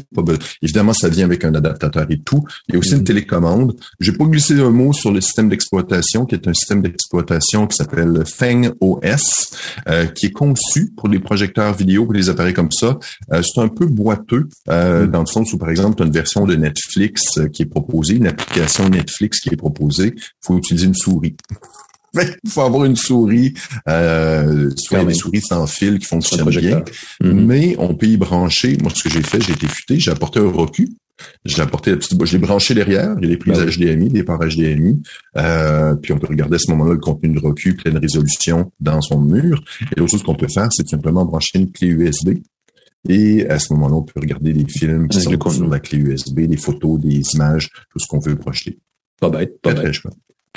[0.62, 2.42] Évidemment, ça vient avec un adaptateur et tout.
[2.66, 3.04] Il y a aussi une mhm.
[3.04, 3.76] télécommande.
[4.00, 7.76] J'ai pas glissé un mot sur le système d'exploitation, qui est un système d'exploitation qui
[7.76, 9.52] s'appelle Fang OS,
[9.88, 12.98] euh, qui est conçu pour les projecteurs vidéo, pour les appareils comme ça.
[13.34, 15.08] Euh, c'est un peu boiteux, mhm.
[15.08, 18.14] dans le sens où, par exemple, tu as une version de Netflix qui est proposée,
[18.14, 20.14] une application Netflix qui est proposée.
[20.16, 21.36] Il faut utiliser une souris.
[22.44, 23.54] Il faut avoir une souris,
[23.88, 26.84] euh, soit des souris sans fil qui fonctionnent bien,
[27.22, 27.32] mm-hmm.
[27.32, 28.76] mais on peut y brancher.
[28.82, 30.88] Moi, ce que j'ai fait, j'ai été futé, j'ai apporté un Roku,
[31.44, 34.24] j'ai apporté la petite, je l'ai branché derrière, il y a les prises HDMI, des
[34.24, 35.02] ports HDMI,
[35.38, 39.00] euh, puis on peut regarder à ce moment-là le contenu de Roku pleine résolution dans
[39.00, 39.62] son mur.
[39.80, 42.38] Et l'autre chose qu'on peut faire, c'est simplement brancher une clé USB.
[43.08, 46.40] Et à ce moment-là, on peut regarder des films qui sont sur la clé USB,
[46.40, 48.78] des photos, des images, tout ce qu'on veut projeter.
[49.18, 49.92] Pas bête, pas bête.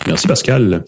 [0.07, 0.83] Merci Pascal.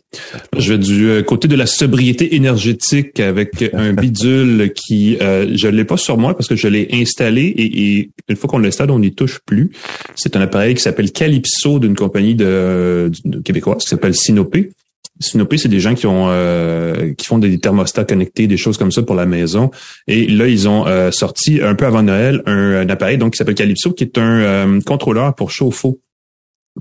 [0.58, 5.68] Je vais du euh, côté de la sobriété énergétique avec un bidule qui euh, je
[5.68, 8.99] l'ai pas sur moi parce que je l'ai installé et, une fois qu'on l'installe, on
[8.99, 9.72] n'y touche plus.
[10.16, 13.10] C'est un appareil qui s'appelle Calypso d'une compagnie de,
[13.43, 14.72] québécoise qui s'appelle Sinopé.
[15.20, 18.91] Sinopé, c'est des gens qui ont euh, qui font des thermostats connectés, des choses comme
[18.91, 19.72] ça pour la maison.
[20.08, 23.55] Et là, ils ont euh, sorti un peu avant Noël un, appareil donc qui s'appelle
[23.55, 25.99] Calypso, qui est un contrôleur pour chauffe-eau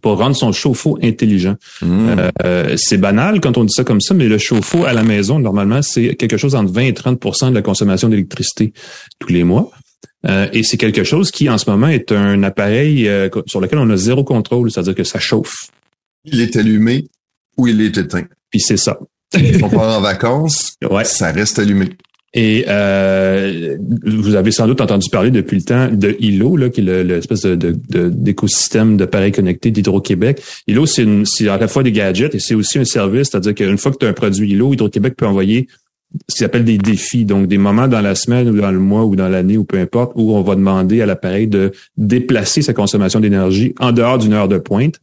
[0.02, 1.56] pour rendre son chauffe-eau intelligent.
[1.82, 2.16] Hmm.
[2.44, 5.38] Euh, c'est banal quand on dit ça comme ça, mais le chauffe-eau à la maison,
[5.38, 8.72] normalement, c'est quelque chose entre 20 et 30% de la consommation d'électricité
[9.18, 9.70] tous les mois.
[10.26, 13.78] Euh, et c'est quelque chose qui, en ce moment, est un appareil euh, sur lequel
[13.78, 15.70] on a zéro contrôle, c'est-à-dire que ça chauffe.
[16.24, 17.06] Il est allumé
[17.56, 18.24] ou il est éteint.
[18.50, 18.98] Puis c'est ça.
[19.62, 21.04] on part en vacances, ouais.
[21.04, 21.90] ça reste allumé.
[22.38, 26.82] Et euh, vous avez sans doute entendu parler depuis le temps de ILO, là, qui
[26.82, 27.74] est l'espèce de,
[28.10, 30.42] d'écosystème d'appareils connectés d'Hydro-Québec.
[30.66, 33.78] ILO, c'est, c'est à la fois des gadgets et c'est aussi un service, c'est-à-dire qu'une
[33.78, 35.66] fois que tu as un produit ILO, Hydro-Québec peut envoyer
[36.28, 39.06] ce qu'ils appelle des défis, donc des moments dans la semaine ou dans le mois
[39.06, 42.74] ou dans l'année ou peu importe, où on va demander à l'appareil de déplacer sa
[42.74, 45.00] consommation d'énergie en dehors d'une heure de pointe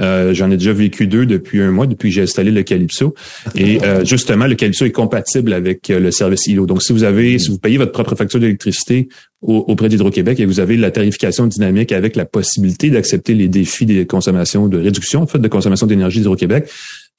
[0.00, 3.14] euh, j'en ai déjà vécu deux depuis un mois, depuis que j'ai installé le Calypso.
[3.54, 6.66] Et euh, justement, le Calypso est compatible avec euh, le service ILO.
[6.66, 9.08] Donc, si vous avez, si vous payez votre propre facture d'électricité
[9.40, 14.04] auprès d'Hydro-Québec et vous avez la tarification dynamique avec la possibilité d'accepter les défis des
[14.04, 16.68] consommations de réduction, en fait, de consommation d'énergie d'Hydro-Québec,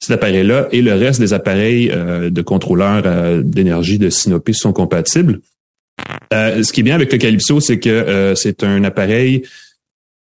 [0.00, 5.40] cet appareil-là et le reste des appareils de contrôleurs d'énergie de Sinopé sont compatibles.
[6.30, 9.42] ce qui est bien avec le Calypso, c'est que c'est un appareil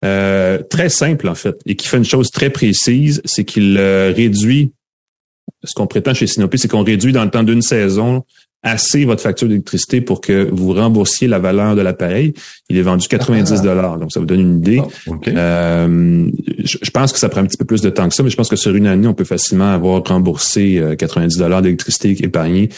[0.05, 4.13] euh, très simple en fait, et qui fait une chose très précise, c'est qu'il euh,
[4.15, 4.71] réduit,
[5.63, 8.23] ce qu'on prétend chez Sinopé, c'est qu'on réduit dans le temps d'une saison
[8.63, 12.33] assez votre facture d'électricité pour que vous remboursiez la valeur de l'appareil.
[12.69, 13.61] Il est vendu 90 ah.
[13.61, 14.81] dollars, donc ça vous donne une idée.
[15.07, 16.29] Ah, euh,
[16.63, 18.35] je, pense que ça prend un petit peu plus de temps que ça, mais je
[18.35, 22.69] pense que sur une année, on peut facilement avoir remboursé 90 dollars d'électricité épargnée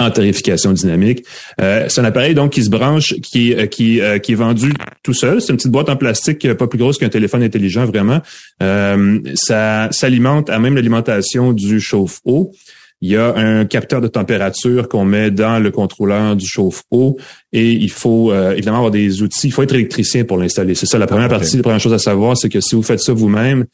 [0.00, 1.24] en tarification dynamique.
[1.60, 4.72] Euh, c'est un appareil donc qui se branche, qui euh, qui euh, qui est vendu
[5.02, 5.40] tout seul.
[5.40, 8.20] C'est une petite boîte en plastique pas plus grosse qu'un téléphone intelligent vraiment.
[8.60, 12.52] ça s'alimente à même l'alimentation du chauffe-eau.
[13.00, 17.18] Il y a un capteur de température qu'on met dans le contrôleur du chauffe-eau
[17.52, 19.48] et il faut évidemment avoir des outils.
[19.48, 20.74] Il faut être électricien pour l'installer.
[20.74, 21.56] C'est ça la première partie.
[21.56, 23.66] La première chose à savoir, c'est que si vous faites ça vous-même,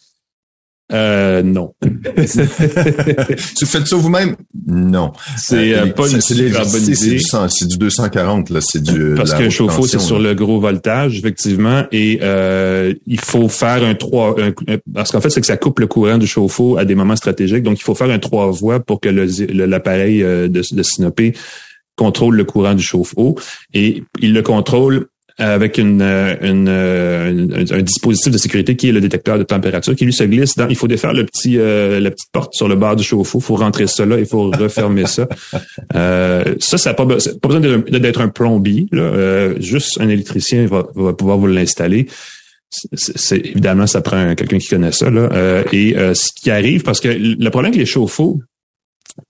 [0.93, 1.74] euh, non.
[1.82, 4.36] tu fais ça vous-même?
[4.66, 5.12] Non.
[5.36, 7.20] C'est euh, pas une super bonne idée.
[7.20, 8.61] C'est du, 240, là.
[8.61, 9.14] C'est du.
[9.14, 11.84] Parce que chauffe-eau, c'est sur le gros voltage, effectivement.
[11.93, 14.36] Et euh, il faut faire un 3.
[14.93, 17.62] parce qu'en fait, c'est que ça coupe le courant du chauffe-eau à des moments stratégiques.
[17.62, 21.34] Donc, il faut faire un trois voies pour que l'appareil euh, de, de Sinopé
[21.97, 23.36] contrôle le courant du chauffe-eau.
[23.74, 25.07] Et il le contrôle
[25.41, 30.05] avec une, euh, euh, un dispositif de sécurité qui est le détecteur de température qui
[30.05, 30.68] lui se glisse dans.
[30.68, 33.38] Il faut défaire le petit euh, la petite porte sur le bord du chauffe-eau.
[33.38, 34.18] Il faut rentrer ça là.
[34.18, 35.26] Il faut refermer ça.
[35.93, 38.86] ça, ça n'a pas, pas, besoin d'être un plombier.
[38.93, 39.59] Là.
[39.59, 42.07] juste un électricien va, va pouvoir vous l'installer.
[42.93, 45.64] C'est évidemment ça prend quelqu'un qui connaît ça là.
[45.72, 48.41] et ce qui arrive parce que le problème avec les chauffe-eau,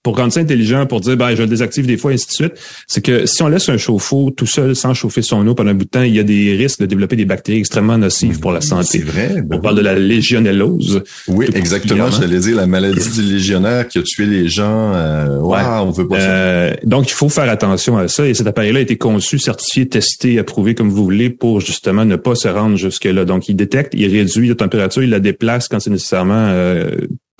[0.03, 2.31] pour rendre ça intelligent, pour dire, ben, je le désactive des fois, et ainsi de
[2.31, 2.53] suite,
[2.87, 5.75] c'est que si on laisse un chauffe-eau tout seul sans chauffer son eau pendant un
[5.75, 8.51] bout de temps, il y a des risques de développer des bactéries extrêmement nocives pour
[8.51, 8.99] la santé.
[8.99, 9.43] C'est vrai.
[9.51, 11.03] On parle de la légionellose.
[11.27, 12.09] Oui, exactement.
[12.09, 14.93] J'allais dire la maladie du légionnaire qui a tué les gens.
[14.93, 16.25] Euh, ouais, on veut pas ça.
[16.25, 18.27] Euh, donc, il faut faire attention à ça.
[18.27, 22.15] Et cet appareil-là a été conçu, certifié, testé, approuvé comme vous voulez pour justement ne
[22.15, 23.25] pas se rendre jusque-là.
[23.25, 26.91] Donc, il détecte, il réduit la température, il la déplace quand c'est nécessairement euh,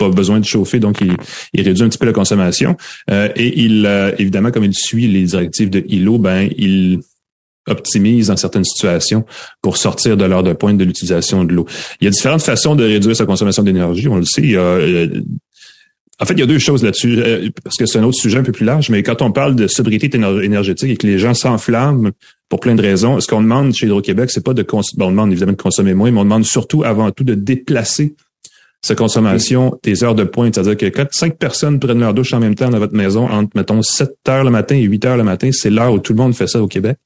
[0.08, 2.76] pas besoin de chauffer, donc il, réduit un petit peu la consommation.
[3.10, 7.00] Euh, et il, euh, évidemment, comme il suit les directives de ILO, ben il
[7.68, 9.24] optimise dans certaines situations
[9.60, 11.66] pour sortir de l'heure de pointe de l'utilisation de l'eau.
[12.00, 14.42] Il y a différentes façons de réduire sa consommation d'énergie, on le sait.
[14.42, 15.06] Il euh,
[16.20, 17.20] en fait, il y a deux choses là-dessus,
[17.64, 19.66] parce que c'est un autre sujet un peu plus large, mais quand on parle de
[19.66, 22.10] sobriété énergétique et que les gens s'enflamment
[22.48, 25.32] pour plein de raisons, ce qu'on demande chez Hydro-Québec, c'est pas de bon, on demande
[25.32, 28.14] évidemment de consommer moins, mais on demande surtout avant tout de déplacer
[28.84, 30.56] sa consommation des heures de pointe.
[30.56, 33.50] C'est-à-dire que quand cinq personnes prennent leur douche en même temps dans votre maison, entre,
[33.54, 36.18] mettons, 7 heures le matin et 8 heures le matin, c'est l'heure où tout le
[36.18, 36.96] monde fait ça au Québec.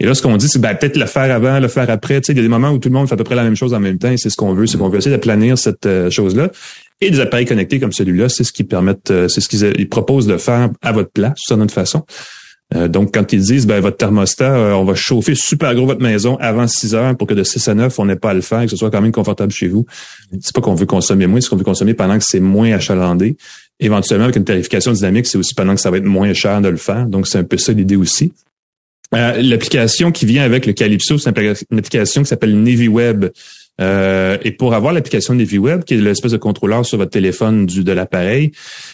[0.00, 2.20] Et là, ce qu'on dit, c'est ben, peut-être le faire avant, le faire après.
[2.20, 3.36] Tu sais, il y a des moments où tout le monde fait à peu près
[3.36, 4.66] la même chose en même temps et c'est ce qu'on veut.
[4.66, 6.50] C'est qu'on veut essayer de planir cette euh, chose-là.
[7.00, 10.26] Et des appareils connectés comme celui-là, c'est ce qui permettent, euh, c'est ce qu'ils proposent
[10.26, 12.04] de faire à votre place, d'une autre façon.
[12.74, 16.02] Euh, donc, quand ils disent, ben, votre thermostat, euh, on va chauffer super gros votre
[16.02, 18.42] maison avant 6 heures pour que de 6 à 9, on n'ait pas à le
[18.42, 19.86] faire, que ce soit quand même confortable chez vous.
[20.40, 23.36] C'est pas qu'on veut consommer moins, c'est qu'on veut consommer pendant que c'est moins achalandé.
[23.80, 26.68] Éventuellement, avec une tarification dynamique, c'est aussi pendant que ça va être moins cher de
[26.68, 27.06] le faire.
[27.06, 28.32] Donc, c'est un peu ça l'idée aussi.
[29.14, 31.36] Euh, l'application qui vient avec le Calypso, c'est
[31.70, 33.26] une application qui s'appelle NavyWeb.
[33.80, 37.84] Euh, et pour avoir l'application NavyWeb, qui est l'espèce de contrôleur sur votre téléphone du,
[37.84, 38.52] de l'appareil,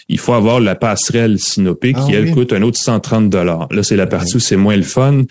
[0.09, 3.68] il faut avoir la passerelle Sinopé qui, ah elle, coûte un autre 130 dollars.
[3.70, 5.22] Là, c'est la partie où c'est moins le fun.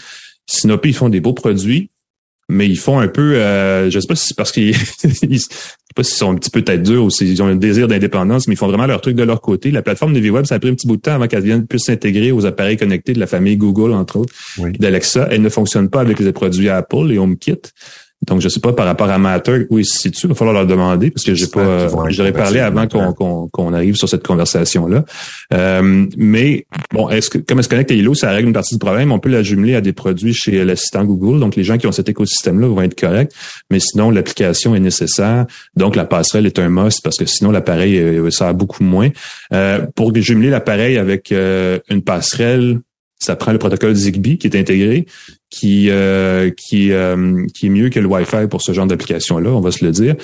[0.45, 1.89] Sinopé, ils font des beaux produits,
[2.49, 4.75] mais ils font un peu, euh, je sais pas si c'est parce qu'ils,
[5.95, 8.53] pas s'ils sont un petit peu tête dure ou s'ils ont un désir d'indépendance, mais
[8.53, 9.71] ils font vraiment leur truc de leur côté.
[9.71, 11.79] La plateforme NavyWeb, ça a pris un petit bout de temps avant qu'elle vienne plus
[11.79, 15.29] s'intégrer aux appareils connectés de la famille Google, entre autres, d'Alexa.
[15.31, 17.61] Elle ne fonctionne pas avec les produits Apple, les HomeKit.
[18.27, 20.25] Donc, je sais pas par rapport à Matter où ils se situent.
[20.27, 21.87] Il va falloir leur demander parce que j'ai pas.
[22.09, 25.03] J'aurais parlé avant qu'on qu'on arrive sur cette conversation là.
[25.53, 28.75] Euh, mais bon, est-ce que comme elle se connecte à Hilo, ça règle une partie
[28.75, 29.11] du problème?
[29.11, 31.39] On peut la jumeler à des produits chez l'assistant Google.
[31.39, 33.31] Donc, les gens qui ont cet écosystème là vont être corrects.
[33.69, 35.45] Mais sinon, l'application est nécessaire.
[35.75, 39.09] Donc, la passerelle est un must parce que sinon l'appareil euh, ça a beaucoup moins.
[39.53, 42.79] Euh, pour jumeler l'appareil avec euh, une passerelle
[43.19, 45.05] ça prend le protocole Zigbee qui est intégré,
[45.49, 49.51] qui euh, qui euh, qui est mieux que le Wi-Fi pour ce genre d'application là,
[49.51, 50.15] on va se le dire.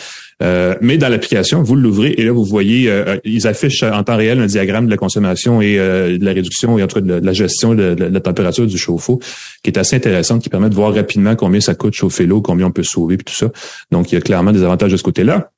[0.44, 2.92] Euh, mais dans l'application, vous l'ouvrez et là vous voyez,
[3.24, 6.84] ils affichent en temps réel un diagramme de la consommation et de la réduction et
[6.84, 9.20] en tout cas de, la gestion de, la température du chauffe-eau,
[9.64, 12.68] qui est assez intéressante, qui permet de voir rapidement combien ça coûte chauffer l'eau, combien
[12.68, 13.52] on peut sauver, puis tout ça.
[13.92, 15.52] Donc il y a clairement des avantages de ce côté-là.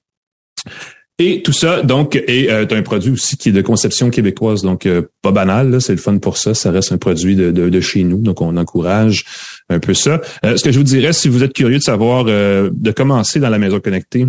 [1.26, 4.86] Et tout ça, donc, est euh, un produit aussi qui est de conception québécoise, donc
[4.86, 6.54] euh, pas banal, c'est le fun pour ça.
[6.54, 9.24] Ça reste un produit de, de, chez nous, donc on encourage
[9.70, 10.20] un peu ça.
[10.46, 13.48] Euh, ce que je vous dirais, si vous êtes curieux de savoir, de commencer dans
[13.48, 14.28] la maison connectée,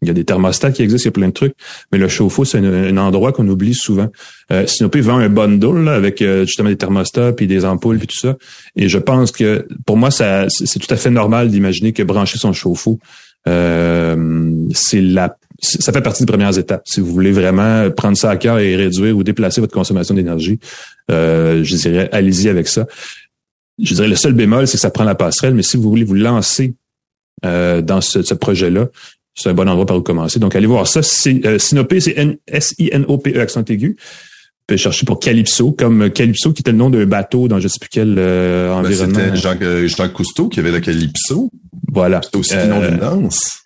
[0.00, 1.52] il y a des thermostats qui existent, il y a plein de trucs,
[1.92, 4.08] mais le chauffe-eau, c'est un, endroit qu'on oublie souvent.
[4.50, 8.18] Euh, Sinopé vend un bundle là, avec justement des thermostats puis des ampoules puis tout
[8.18, 8.38] ça.
[8.76, 12.38] Et je pense que pour moi, ça c'est tout à fait normal d'imaginer que brancher
[12.38, 12.98] son chauffe-eau,
[13.44, 16.82] c'est la ça fait partie des premières étapes.
[16.86, 20.58] Si vous voulez vraiment prendre ça à cœur et réduire ou déplacer votre consommation d'énergie,
[21.10, 22.86] euh, je dirais, allez-y avec ça.
[23.82, 26.04] Je dirais, le seul bémol, c'est que ça prend la passerelle, mais si vous voulez
[26.04, 26.74] vous lancer
[27.44, 28.88] euh, dans ce, projet-là,
[29.34, 30.38] c'est un bon endroit par où commencer.
[30.38, 31.02] Donc, allez voir ça.
[31.02, 33.96] C'est, euh, Sinopé, c'est S-I-N-O-P-E, accent aigu.
[33.98, 37.66] Vous pouvez chercher pour Calypso, comme Calypso qui était le nom d'un bateau dans je
[37.66, 39.18] sais plus quel euh, ben, environnement.
[39.34, 41.50] C'était Jean, Jean Cousteau qui avait le Calypso.
[41.90, 42.20] Voilà.
[42.22, 43.62] C'était aussi le nom d'une danse.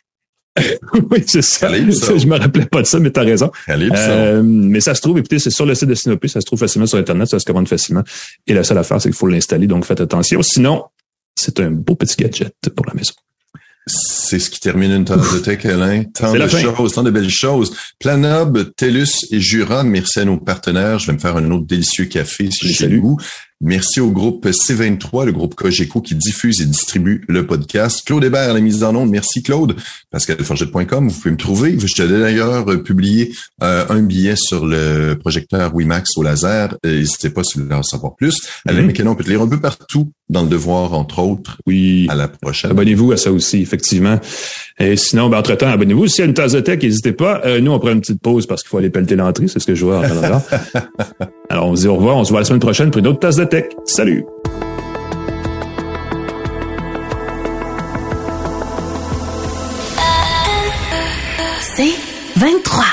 [1.11, 1.69] oui, c'est ça.
[1.69, 3.51] Je me rappelais pas de ça, mais tu as raison.
[3.69, 6.61] Euh, mais ça se trouve, écoutez, c'est sur le site de Sinopé, ça se trouve
[6.61, 8.03] facilement sur Internet, ça se commande facilement.
[8.47, 10.43] Et la seule affaire, c'est qu'il faut l'installer, donc faites attention.
[10.43, 10.85] Sinon,
[11.35, 13.15] c'est un beau petit gadget pour la maison.
[13.87, 16.05] C'est ce qui termine une tasse de tech, Alain.
[16.15, 17.77] Tant de choses, tant de belles choses.
[17.99, 20.99] Planob, TELUS et Jura, merci à nos partenaires.
[20.99, 23.19] Je vais me faire un autre délicieux café si chez vous.
[23.61, 28.03] Merci au groupe C23, le groupe Cogeco qui diffuse et distribue le podcast.
[28.05, 29.11] Claude Hébert à la mise en onde.
[29.11, 29.77] Merci Claude.
[30.11, 31.79] PascalForget.com, vous pouvez me trouver.
[31.79, 33.33] Je t'ai d'ailleurs publié
[33.63, 36.77] euh, un billet sur le projecteur WiMAX au laser.
[36.85, 38.43] N'hésitez pas si vous voulez en savoir plus.
[38.67, 41.59] Alain mm on peut te lire un peu partout dans le devoir, entre autres.
[41.67, 42.07] Oui.
[42.09, 42.71] À la prochaine.
[42.71, 44.19] Abonnez-vous à ça aussi, effectivement.
[44.79, 46.09] Et sinon, ben, entre-temps, abonnez-vous.
[46.09, 47.41] S'il y a une tasse de tech, n'hésitez pas.
[47.45, 49.47] Euh, nous, on prend une petite pause parce qu'il faut aller pelleter l'entrée.
[49.47, 50.03] C'est ce que je vois en.
[51.49, 52.17] Alors, on se dit au revoir.
[52.17, 53.67] On se voit la semaine prochaine pour une autre tasse de tech.
[53.85, 54.25] Salut!
[61.77, 61.95] C'est
[62.37, 62.85] 23.